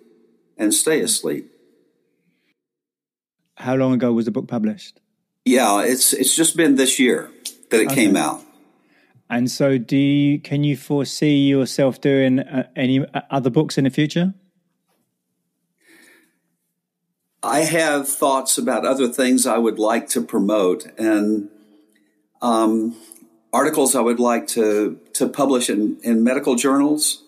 and 0.58 0.73
stay 0.73 1.01
asleep. 1.01 1.51
How 3.58 3.75
long 3.75 3.93
ago 3.93 4.13
was 4.13 4.25
the 4.25 4.31
book 4.31 4.47
published? 4.47 4.99
Yeah, 5.45 5.84
it's 5.84 6.12
it's 6.12 6.36
just 6.36 6.58
been 6.58 6.75
this 6.75 6.99
year 6.99 7.29
that 7.69 7.79
it 7.79 7.86
okay. 7.88 7.95
came 7.95 8.17
out. 8.17 8.41
And 9.29 9.49
so, 9.49 9.77
do 9.77 9.97
you, 9.97 10.39
can 10.39 10.63
you 10.63 10.77
foresee 10.77 11.47
yourself 11.47 11.99
doing 11.99 12.39
uh, 12.39 12.67
any 12.75 12.99
uh, 12.99 13.21
other 13.31 13.49
books 13.49 13.77
in 13.77 13.84
the 13.84 13.89
future? 13.89 14.34
I 17.41 17.60
have 17.62 18.08
thoughts 18.08 18.58
about 18.58 18.86
other 18.86 19.08
things 19.08 19.45
I 19.45 19.58
would 19.58 19.77
like 19.77 20.10
to 20.10 20.21
promote, 20.21 20.86
and 20.97 21.49
um, 22.41 22.95
articles 23.53 23.95
I 23.95 24.01
would 24.01 24.19
like 24.19 24.47
to 24.49 24.99
to 25.13 25.27
publish 25.29 25.69
in, 25.69 25.97
in 26.03 26.23
medical 26.23 26.55
journals, 26.55 27.23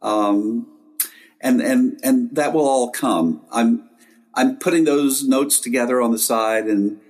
um, 0.00 0.66
and 1.40 1.60
and 1.60 2.00
and 2.02 2.34
that 2.34 2.54
will 2.54 2.66
all 2.66 2.90
come. 2.90 3.42
I'm 3.50 3.88
I'm 4.34 4.58
putting 4.58 4.84
those 4.84 5.24
notes 5.26 5.60
together 5.60 6.00
on 6.00 6.12
the 6.12 6.18
side, 6.18 6.64
and 6.66 7.00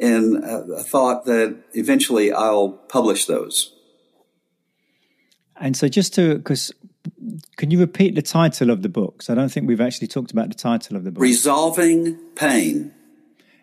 and 0.00 0.44
a, 0.44 0.82
thought 0.82 1.24
that 1.26 1.62
eventually 1.72 2.32
I'll 2.32 2.70
publish 2.70 3.26
those. 3.26 3.72
And 5.56 5.76
so, 5.76 5.88
just 5.88 6.14
to 6.14 6.36
because. 6.36 6.72
Can 7.58 7.70
you 7.70 7.78
repeat 7.78 8.14
the 8.14 8.22
title 8.22 8.70
of 8.70 8.80
the 8.80 8.88
book? 8.88 9.20
So 9.20 9.34
I 9.34 9.36
don't 9.36 9.50
think 9.50 9.68
we've 9.68 9.80
actually 9.80 10.08
talked 10.08 10.30
about 10.30 10.48
the 10.48 10.54
title 10.54 10.96
of 10.96 11.04
the 11.04 11.10
book. 11.10 11.22
Resolving 11.22 12.16
Pain. 12.34 12.94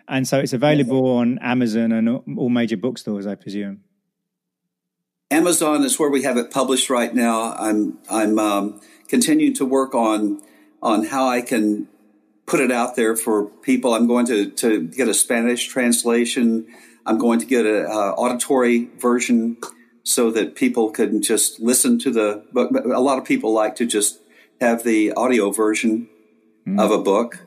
And 0.08 0.28
so 0.28 0.38
it's 0.39 0.54
available 0.54 1.17
on 1.17 1.39
Amazon 1.39 1.91
and 1.91 2.08
all 2.38 2.50
major 2.50 2.78
bookstores, 2.78 3.26
I 3.26 3.34
presume. 3.34 3.82
Amazon 5.32 5.84
is 5.84 5.98
where 5.98 6.10
we 6.10 6.24
have 6.24 6.36
it 6.38 6.52
published 6.52 6.89
right 6.89 7.15
now. 7.15 7.54
I'm 7.54 7.98
I'm 8.10 8.38
um, 8.38 8.82
continuing 9.08 9.54
to 9.56 9.65
work 9.65 9.96
on 9.96 10.41
on 10.84 11.06
how 11.06 11.28
I 11.28 11.41
can 11.41 11.88
put 12.45 12.60
it 12.60 12.71
out 12.71 12.95
there 12.95 13.15
for 13.15 13.45
people. 13.45 13.93
I'm 13.93 14.08
going 14.08 14.25
to, 14.27 14.49
to 14.49 14.88
get 14.88 15.08
a 15.08 15.13
Spanish 15.13 15.67
translation. 15.67 16.67
I'm 17.06 17.17
going 17.17 17.39
to 17.39 17.45
get 17.45 17.65
an 17.65 17.86
auditory 17.86 18.89
version 18.99 19.58
so 20.04 20.32
that 20.32 20.56
people 20.56 20.89
can 20.91 21.21
just 21.21 21.60
listen 21.60 21.99
to 21.99 22.12
the 22.12 22.43
book. 22.51 22.71
A 22.71 22.99
lot 22.99 23.17
of 23.17 23.25
people 23.25 23.54
like 23.54 23.75
to 23.75 23.86
just 23.86 24.19
have 24.60 24.84
the 24.84 25.12
audio 25.13 25.51
version 25.51 26.10
mm. 26.67 26.80
of 26.80 26.91
a 26.91 26.97
book. 26.97 27.45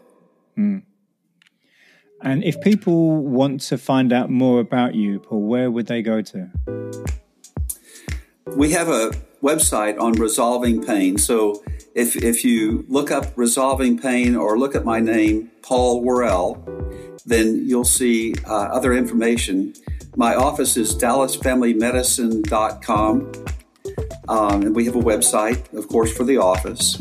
Mm. 0.56 0.82
And 2.22 2.42
if 2.42 2.60
people 2.60 3.18
want 3.18 3.60
to 3.62 3.76
find 3.76 4.12
out 4.12 4.30
more 4.30 4.60
about 4.60 4.94
you, 4.94 5.20
Paul, 5.20 5.42
where 5.42 5.70
would 5.70 5.86
they 5.86 6.00
go 6.00 6.22
to? 6.22 6.50
We 8.56 8.70
have 8.70 8.88
a 8.88 9.10
website 9.42 10.00
on 10.00 10.12
resolving 10.12 10.82
pain. 10.82 11.18
So 11.18 11.62
if, 11.94 12.16
if 12.16 12.44
you 12.44 12.84
look 12.88 13.10
up 13.10 13.32
resolving 13.36 13.98
pain 13.98 14.36
or 14.36 14.58
look 14.58 14.74
at 14.74 14.84
my 14.84 15.00
name, 15.00 15.50
Paul 15.62 16.02
Worrell, 16.02 16.62
then 17.24 17.66
you'll 17.66 17.84
see 17.84 18.34
uh, 18.46 18.52
other 18.52 18.92
information. 18.92 19.72
My 20.16 20.34
office 20.34 20.76
is 20.76 20.94
dallasfamilymedicine.com. 20.96 23.32
Um, 24.26 24.62
and 24.62 24.74
we 24.74 24.86
have 24.86 24.96
a 24.96 25.00
website, 25.00 25.70
of 25.74 25.86
course, 25.88 26.10
for 26.16 26.24
the 26.24 26.38
office. 26.38 26.98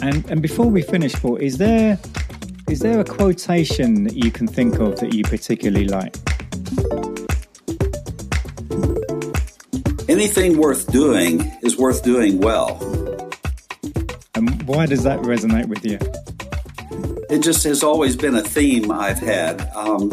And, 0.00 0.24
and 0.30 0.40
before 0.42 0.66
we 0.66 0.82
finish, 0.82 1.14
Paul, 1.14 1.36
is 1.36 1.58
there 1.58 1.98
is 2.68 2.80
there 2.80 2.98
a 2.98 3.04
quotation 3.04 4.02
that 4.04 4.16
you 4.16 4.32
can 4.32 4.48
think 4.48 4.80
of 4.80 4.98
that 4.98 5.14
you 5.14 5.22
particularly 5.22 5.86
like? 5.86 6.16
Anything 10.08 10.56
worth 10.56 10.90
doing 10.90 11.52
is 11.62 11.76
worth 11.76 12.02
doing 12.02 12.40
well. 12.40 13.05
Why 14.66 14.86
does 14.86 15.04
that 15.04 15.20
resonate 15.20 15.66
with 15.66 15.84
you? 15.84 15.98
It 17.30 17.42
just 17.42 17.62
has 17.64 17.82
always 17.82 18.16
been 18.16 18.34
a 18.34 18.42
theme 18.42 18.90
I've 18.90 19.18
had. 19.18 19.60
Um, 19.74 20.10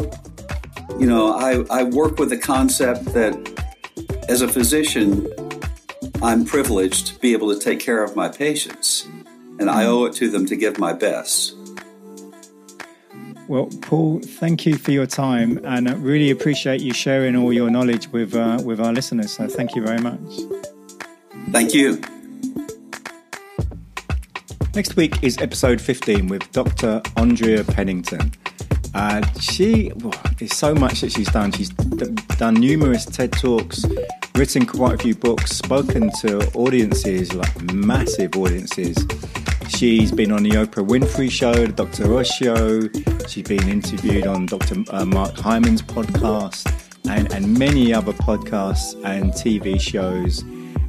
you 0.98 1.06
know, 1.06 1.34
I, 1.34 1.64
I 1.70 1.82
work 1.84 2.18
with 2.18 2.30
the 2.30 2.38
concept 2.38 3.04
that 3.06 3.34
as 4.28 4.42
a 4.42 4.48
physician, 4.48 5.26
I'm 6.22 6.44
privileged 6.44 7.08
to 7.08 7.18
be 7.18 7.32
able 7.32 7.52
to 7.52 7.58
take 7.58 7.80
care 7.80 8.02
of 8.02 8.14
my 8.14 8.28
patients, 8.28 9.06
and 9.58 9.68
I 9.68 9.86
owe 9.86 10.04
it 10.04 10.14
to 10.14 10.30
them 10.30 10.46
to 10.46 10.56
give 10.56 10.78
my 10.78 10.92
best. 10.92 11.56
Well, 13.48 13.68
Paul, 13.82 14.20
thank 14.20 14.64
you 14.64 14.76
for 14.76 14.92
your 14.92 15.06
time, 15.06 15.60
and 15.64 15.88
I 15.88 15.94
really 15.94 16.30
appreciate 16.30 16.80
you 16.80 16.94
sharing 16.94 17.36
all 17.36 17.52
your 17.52 17.70
knowledge 17.70 18.08
with 18.08 18.34
uh, 18.34 18.62
with 18.64 18.80
our 18.80 18.92
listeners. 18.92 19.32
So, 19.32 19.48
thank 19.48 19.74
you 19.74 19.82
very 19.84 20.00
much. 20.00 20.18
Thank 21.50 21.74
you. 21.74 22.00
Next 24.74 24.96
week 24.96 25.22
is 25.22 25.38
episode 25.38 25.80
15 25.80 26.26
with 26.26 26.50
Dr. 26.50 27.00
Andrea 27.16 27.62
Pennington. 27.62 28.32
Uh, 28.92 29.24
she, 29.38 29.92
well, 29.96 30.12
there's 30.38 30.52
so 30.52 30.74
much 30.74 31.00
that 31.02 31.12
she's 31.12 31.30
done. 31.30 31.52
She's 31.52 31.68
d- 31.70 32.10
done 32.38 32.54
numerous 32.54 33.04
TED 33.04 33.30
Talks, 33.32 33.84
written 34.34 34.66
quite 34.66 34.94
a 34.94 34.98
few 34.98 35.14
books, 35.14 35.52
spoken 35.52 36.10
to 36.22 36.50
audiences, 36.54 37.32
like 37.32 37.72
massive 37.72 38.36
audiences. 38.36 38.96
She's 39.68 40.10
been 40.10 40.32
on 40.32 40.42
the 40.42 40.50
Oprah 40.50 40.86
Winfrey 40.86 41.30
Show, 41.30 41.54
the 41.54 41.72
Dr. 41.72 42.12
Oz 42.12 42.26
Show. 42.26 42.80
She's 43.28 43.46
been 43.46 43.68
interviewed 43.68 44.26
on 44.26 44.46
Dr. 44.46 44.82
Uh, 44.90 45.04
Mark 45.04 45.36
Hyman's 45.36 45.82
podcast 45.82 46.68
and, 47.08 47.32
and 47.32 47.56
many 47.56 47.94
other 47.94 48.12
podcasts 48.12 48.94
and 49.04 49.32
TV 49.32 49.80
shows 49.80 50.42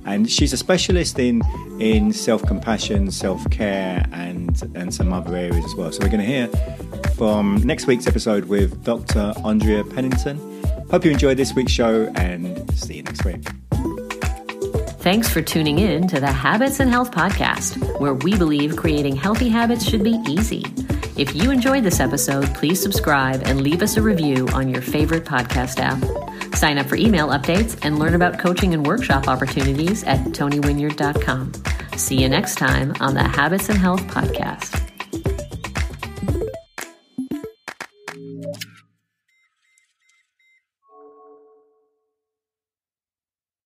and 0.06 0.30
she's 0.30 0.54
a 0.54 0.58
specialist 0.58 1.20
in 1.20 1.41
in 1.80 2.13
self 2.13 2.44
compassion, 2.46 3.12
self 3.12 3.50
care, 3.50 4.06
and 4.12 4.62
and 4.76 4.94
some 4.94 5.12
other 5.12 5.36
areas 5.36 5.65
as 5.65 5.76
well. 5.76 5.91
So 5.91 6.00
we're 6.02 6.10
going 6.10 6.22
to 6.22 6.26
hear 6.26 6.48
from 7.15 7.56
next 7.63 7.88
week's 7.88 8.08
episode 8.08 8.46
with 8.46 8.84
Dr. 8.84 9.34
Andrea 9.44 9.84
Pennington. 9.84 10.38
Hope 10.91 11.04
you 11.04 11.12
enjoyed 11.12 11.38
this 11.38 11.54
week's 11.54 11.72
show, 11.72 12.12
and 12.15 12.72
see 12.78 12.98
you 12.98 13.04
next 13.04 13.26
week. 13.26 13.44
Thanks 15.00 15.30
for 15.30 15.41
tuning 15.41 15.78
in 15.78 16.08
to 16.08 16.20
the 16.20 16.32
Habits 16.32 16.80
and 16.80 16.89
Health 16.89 17.12
Podcast, 17.12 18.00
where 18.00 18.15
we 18.15 18.38
believe 18.38 18.76
creating 18.76 19.15
healthy 19.15 19.50
habits 19.50 19.88
should 19.88 20.04
be 20.04 20.20
easy. 20.28 20.65
If 21.15 21.36
you 21.36 21.52
enjoyed 21.52 21.84
this 21.84 22.00
episode, 22.00 22.52
please 22.56 22.82
subscribe 22.82 23.44
and 23.46 23.62
leave 23.62 23.82
us 23.82 23.98
a 23.98 24.02
review 24.02 24.48
on 24.50 24.68
your 24.68 24.82
favorite 24.82 25.24
podcast 25.24 25.80
app. 25.80 26.02
Sign 26.56 26.78
up 26.78 26.88
for 26.88 26.96
email 26.96 27.28
updates 27.30 27.78
and 27.84 28.00
learn 28.00 28.15
about 28.15 28.39
coaching 28.39 28.74
and 28.74 28.86
workshop 28.86 29.28
opportunities 29.28 30.04
at 30.06 30.20
tonywinyard.com. 30.20 31.52
See 31.98 32.22
you 32.22 32.30
next 32.30 32.56
time 32.56 32.94
on 33.00 33.13
the 33.13 33.24
Habits 33.24 33.70
and 33.70 33.78
Health 33.78 34.02
Podcast. 34.08 34.94